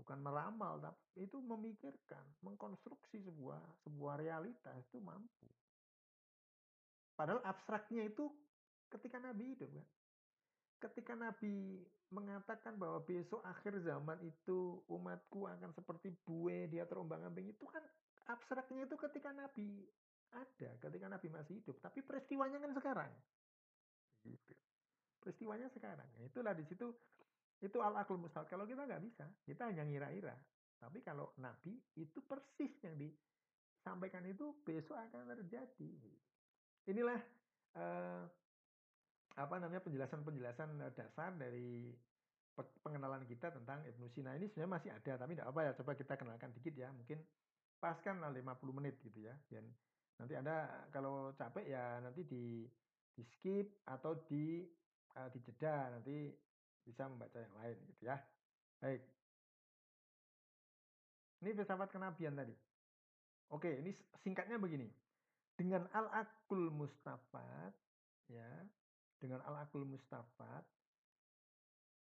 Bukan 0.00 0.18
meramal, 0.24 0.80
tapi 0.80 1.28
itu 1.28 1.38
memikirkan, 1.44 2.24
mengkonstruksi 2.40 3.20
sebuah 3.20 3.60
sebuah 3.84 4.14
realitas 4.16 4.74
itu 4.88 4.98
mampu. 4.98 5.46
Padahal 7.14 7.44
abstraknya 7.44 8.08
itu 8.08 8.32
ketika 8.88 9.20
Nabi 9.20 9.54
hidup 9.54 9.70
kan 9.70 9.86
ketika 10.80 11.12
Nabi 11.12 11.84
mengatakan 12.08 12.80
bahwa 12.80 13.04
besok 13.04 13.44
akhir 13.44 13.84
zaman 13.84 14.16
itu 14.24 14.80
umatku 14.88 15.44
akan 15.44 15.70
seperti 15.76 16.10
bue 16.24 16.66
dia 16.72 16.88
terombang 16.88 17.20
ambing 17.28 17.52
itu 17.52 17.68
kan 17.68 17.84
abstraknya 18.26 18.88
itu 18.88 18.96
ketika 18.96 19.30
Nabi 19.30 19.84
ada, 20.30 20.70
ketika 20.78 21.06
Nabi 21.10 21.26
masih 21.30 21.58
hidup. 21.58 21.76
Tapi 21.82 22.06
peristiwanya 22.06 22.62
kan 22.62 22.72
sekarang. 22.74 23.12
Gitu. 24.22 24.54
Peristiwanya 25.18 25.68
sekarang. 25.74 26.06
Ya, 26.16 26.30
itulah 26.30 26.54
di 26.54 26.64
situ 26.64 26.94
itu 27.60 27.78
al 27.80 27.96
akul 28.00 28.16
mustahil. 28.16 28.48
Kalau 28.48 28.64
kita 28.64 28.88
nggak 28.88 29.02
bisa, 29.04 29.28
kita 29.44 29.68
hanya 29.68 29.84
ngira-ira. 29.84 30.36
Tapi 30.80 31.04
kalau 31.04 31.36
Nabi 31.36 31.76
itu 32.00 32.24
persis 32.24 32.72
yang 32.80 32.96
disampaikan 32.96 34.24
itu 34.24 34.56
besok 34.64 34.96
akan 34.96 35.28
terjadi. 35.36 35.92
Inilah 36.88 37.20
eh, 37.76 38.22
apa 39.36 39.54
namanya 39.60 39.84
penjelasan-penjelasan 39.84 40.80
dasar 40.96 41.36
dari 41.36 41.92
pengenalan 42.60 43.24
kita 43.24 43.54
tentang 43.54 43.80
Ibnu 43.86 44.10
Sina 44.12 44.36
ini 44.36 44.50
sebenarnya 44.50 44.72
masih 44.76 44.90
ada 44.92 45.12
tapi 45.16 45.32
tidak 45.32 45.48
apa 45.48 45.60
ya 45.64 45.72
coba 45.80 45.92
kita 45.96 46.14
kenalkan 46.18 46.50
dikit 46.52 46.74
ya 46.76 46.92
mungkin 46.92 47.24
pas 47.80 47.96
kan 48.04 48.20
50 48.20 48.36
menit 48.76 49.00
gitu 49.00 49.24
ya 49.24 49.32
dan 49.48 49.64
nanti 50.20 50.36
ada 50.36 50.84
kalau 50.92 51.32
capek 51.32 51.72
ya 51.72 51.96
nanti 52.04 52.28
di 52.28 52.68
di 53.16 53.22
skip 53.24 53.80
atau 53.88 54.20
di 54.28 54.68
uh, 55.16 55.28
dijeda 55.32 55.96
nanti 55.96 56.28
bisa 56.84 57.06
membaca 57.06 57.38
yang 57.38 57.54
lain 57.60 57.76
gitu 57.94 58.02
ya 58.08 58.16
baik 58.80 59.02
ini 61.40 61.50
filsafat 61.56 61.88
kenabian 61.92 62.36
tadi 62.36 62.54
oke 63.52 63.70
ini 63.70 63.92
singkatnya 64.20 64.56
begini 64.56 64.88
dengan 65.56 65.84
al-akul 65.92 66.72
mustafat 66.72 67.72
ya 68.32 68.50
dengan 69.20 69.44
al-akul 69.44 69.84
mustafat 69.84 70.64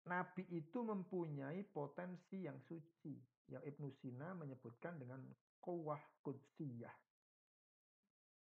Nabi 0.06 0.46
itu 0.54 0.86
mempunyai 0.86 1.66
potensi 1.66 2.46
yang 2.46 2.56
suci. 2.70 3.18
Yang 3.50 3.74
Ibnu 3.74 3.88
Sina 3.98 4.34
menyebutkan 4.38 4.98
dengan 5.02 5.18
kawah 5.58 5.98
kudsiyah. 6.22 6.94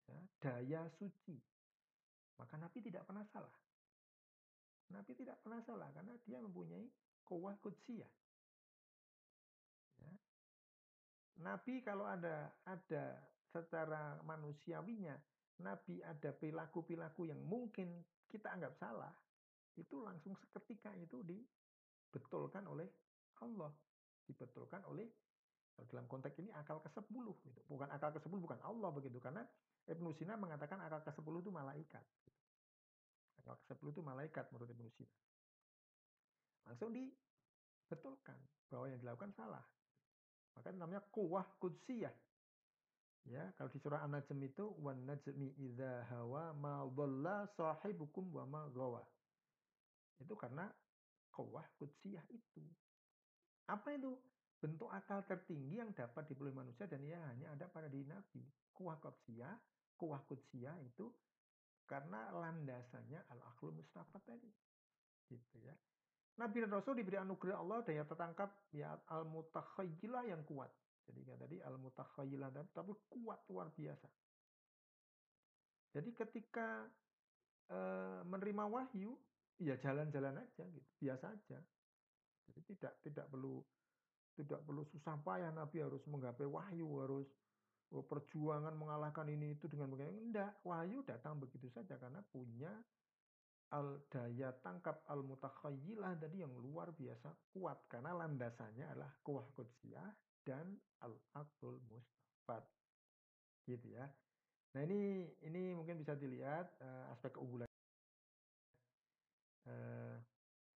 Ya, 0.05 0.21
daya 0.45 0.83
suci. 1.01 1.41
Maka 2.37 2.61
Nabi 2.61 2.85
tidak 2.85 3.09
pernah 3.09 3.25
salah. 3.33 3.53
Nabi 4.93 5.13
tidak 5.17 5.41
pernah 5.41 5.61
salah 5.65 5.89
karena 5.97 6.13
dia 6.27 6.39
mempunyai 6.43 6.85
kawah 7.25 7.57
kudsiyah. 7.63 8.13
Ya. 10.03 10.15
Nabi 11.41 11.81
kalau 11.81 12.05
ada 12.05 12.53
ada 12.69 13.05
secara 13.49 14.21
manusiawinya, 14.27 15.17
Nabi 15.63 16.05
ada 16.05 16.35
perilaku-perilaku 16.35 17.31
yang 17.31 17.41
mungkin 17.47 18.05
kita 18.29 18.51
anggap 18.51 18.75
salah, 18.77 19.15
itu 19.79 20.03
langsung 20.03 20.35
seketika 20.39 20.95
itu 20.99 21.23
dibetulkan 21.27 22.67
oleh 22.67 22.87
Allah 23.43 23.71
dibetulkan 24.25 24.83
oleh 24.89 25.11
dalam 25.91 26.07
konteks 26.07 26.39
ini 26.39 26.55
akal 26.55 26.79
ke-10 26.87 27.27
gitu. 27.43 27.61
bukan 27.67 27.91
akal 27.91 28.15
ke-10 28.15 28.39
bukan 28.39 28.61
Allah 28.63 28.95
begitu 28.95 29.19
karena 29.19 29.43
Ibnu 29.91 30.15
Sina 30.15 30.39
mengatakan 30.39 30.79
akal 30.87 31.03
ke-10 31.03 31.35
itu 31.43 31.51
malaikat 31.51 32.05
ke-10 33.45 33.87
itu 33.93 34.01
malaikat 34.01 34.49
menurut 34.51 34.73
Ibnu 34.73 34.89
Sina 34.97 35.17
langsung 36.65 36.91
dibetulkan 36.97 38.39
bahwa 38.73 38.89
yang 38.89 39.01
dilakukan 39.05 39.37
salah 39.37 39.65
maka 40.57 40.73
namanya 40.73 41.05
kuwah 41.13 41.45
kudsiyah 41.61 42.15
ya 43.29 43.45
kalau 43.61 43.69
di 43.69 43.79
surah 43.81 44.01
An-Najm 44.05 44.41
itu 44.49 44.65
wan 44.81 45.05
najmi 45.05 45.53
idza 45.61 46.09
hawa 46.09 46.57
ma 46.57 46.85
dhalla 46.89 47.49
sahibukum 47.57 48.33
wa 48.33 48.45
ma 48.49 48.63
itu 50.21 50.35
karena 50.39 50.71
kawah 51.35 51.67
kudsiyah 51.81 52.23
itu. 52.31 52.63
Apa 53.67 53.99
itu? 53.99 54.15
Bentuk 54.63 54.89
akal 54.89 55.21
tertinggi 55.29 55.83
yang 55.83 55.93
dapat 55.93 56.25
dipelih 56.31 56.55
manusia 56.55 56.89
dan 56.89 57.03
ia 57.05 57.21
hanya 57.29 57.53
ada 57.53 57.67
pada 57.69 57.91
diri 57.91 58.07
Nabi. 58.07 58.41
Kuah 58.73 58.97
kudsiyah, 59.03 59.53
kuah 59.99 60.23
kudsiyah 60.25 60.79
itu 60.81 61.11
karena 61.85 62.33
landasannya 62.33 63.21
al-akhlul 63.33 63.77
mustafa 63.77 64.19
tadi. 64.25 64.51
Gitu 65.29 65.57
ya. 65.65 65.75
Nabi 66.35 66.67
dan 66.67 66.75
Rasul 66.75 66.99
diberi 66.99 67.15
anugerah 67.21 67.63
Allah 67.63 67.79
daya 67.87 68.03
tertangkap 68.03 68.51
ya 68.75 68.99
al-mutakhayyilah 69.07 70.25
yang 70.27 70.43
kuat. 70.43 70.73
Jadi 71.07 71.21
kan 71.23 71.37
tadi 71.39 71.57
al-mutakhayyilah 71.63 72.49
tapi 72.75 72.93
kuat 73.13 73.45
luar 73.47 73.71
biasa. 73.71 74.09
Jadi 75.95 76.11
ketika 76.11 76.91
e, 77.71 77.79
menerima 78.27 78.65
wahyu, 78.67 79.15
ya 79.63 79.79
jalan-jalan 79.79 80.43
aja 80.43 80.65
gitu, 80.67 80.91
biasa 80.99 81.31
aja. 81.31 81.63
Jadi 82.51 82.61
tidak 82.75 82.93
tidak 83.07 83.27
perlu 83.31 83.63
tidak 84.35 84.59
perlu 84.67 84.83
susah 84.91 85.15
payah 85.23 85.55
Nabi 85.55 85.87
harus 85.87 86.03
menggapai 86.11 86.51
wahyu, 86.51 86.89
harus 86.99 87.31
oh, 87.93 88.05
perjuangan 88.07 88.73
mengalahkan 88.73 89.29
ini 89.29 89.59
itu 89.59 89.69
dengan 89.69 89.93
begini. 89.93 90.31
Enggak, 90.31 90.57
wahyu 90.65 91.05
datang 91.05 91.37
begitu 91.37 91.69
saja 91.69 91.99
karena 92.01 92.25
punya 92.33 92.71
al 93.73 94.01
daya 94.07 94.55
tangkap 94.63 95.03
al 95.11 95.27
mutakhayyilah 95.27 96.15
tadi 96.21 96.45
yang 96.47 96.53
luar 96.55 96.95
biasa 96.95 97.33
kuat 97.51 97.89
karena 97.91 98.15
landasannya 98.15 98.87
adalah 98.87 99.11
kuah 99.25 99.51
kudsiyah 99.57 100.15
dan 100.47 100.79
al 101.03 101.17
aqlul 101.35 101.81
mustafat 101.91 102.63
gitu 103.67 103.89
ya 103.97 104.07
nah 104.77 104.85
ini 104.85 105.27
ini 105.43 105.75
mungkin 105.75 105.97
bisa 105.97 106.13
dilihat 106.15 106.71
uh, 106.79 107.11
aspek 107.17 107.35
keunggulan 107.35 107.67
Eh, 109.65 110.17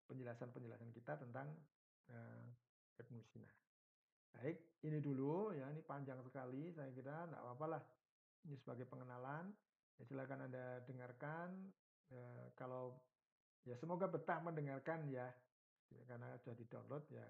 penjelasan-penjelasan 0.07 0.95
kita 0.95 1.19
tentang 1.19 1.51
uh, 2.07 2.47
Ibnu 2.95 3.19
Sina. 3.27 3.51
Baik, 4.35 4.57
ini 4.83 4.99
dulu 4.99 5.55
ya, 5.55 5.69
ini 5.71 5.81
panjang 5.85 6.19
sekali 6.25 6.73
saya 6.73 6.91
kira, 6.91 7.27
tidak 7.27 7.41
apa-apa 7.41 7.65
lah. 7.77 7.83
Ini 8.47 8.55
sebagai 8.59 8.85
pengenalan, 8.87 9.51
ya 9.99 10.03
silakan 10.07 10.47
Anda 10.49 10.81
dengarkan. 10.85 11.49
Ya, 12.07 12.27
kalau 12.55 12.95
ya 13.67 13.75
semoga 13.75 14.07
betah 14.07 14.39
mendengarkan 14.39 15.07
ya, 15.11 15.27
ya 15.91 16.01
karena 16.07 16.35
sudah 16.41 16.55
di-download 16.55 17.05
ya. 17.11 17.25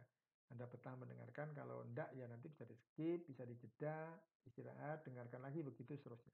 Anda 0.48 0.64
betah 0.64 0.96
mendengarkan, 0.96 1.52
kalau 1.52 1.84
enggak 1.84 2.08
ya 2.16 2.24
nanti 2.26 2.48
bisa 2.48 2.64
di-skip, 2.64 3.28
bisa 3.28 3.44
dijeda, 3.44 4.16
istirahat, 4.48 5.04
dengarkan 5.04 5.44
lagi 5.44 5.60
begitu 5.60 6.00
seterusnya. 6.00 6.32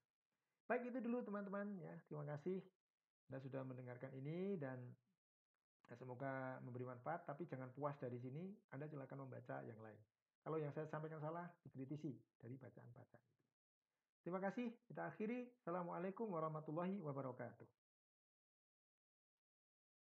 Baik 0.70 0.94
itu 0.94 1.02
dulu 1.02 1.26
teman-teman 1.26 1.76
ya. 1.82 1.94
Terima 2.06 2.24
kasih 2.30 2.62
Anda 3.30 3.42
sudah 3.42 3.62
mendengarkan 3.66 4.14
ini 4.14 4.56
dan 4.62 4.80
Ya, 5.92 5.96
semoga 6.00 6.58
memberi 6.64 6.88
manfaat, 6.88 7.28
tapi 7.28 7.46
jangan 7.46 7.70
puas 7.76 7.94
dari 8.00 8.18
sini, 8.18 8.50
Anda 8.72 8.88
silakan 8.88 9.28
membaca 9.28 9.62
yang 9.62 9.78
lain. 9.78 10.00
Kalau 10.44 10.60
yang 10.60 10.76
saya 10.76 10.84
sampaikan 10.92 11.24
salah, 11.24 11.48
dikritisi 11.64 12.20
dari 12.36 12.60
bacaan-bacaan 12.60 13.24
itu. 13.24 13.44
Terima 14.24 14.44
kasih, 14.44 14.72
kita 14.88 15.08
akhiri. 15.08 15.52
Assalamualaikum 15.64 16.28
warahmatullahi 16.28 17.00
wabarakatuh. 17.00 17.83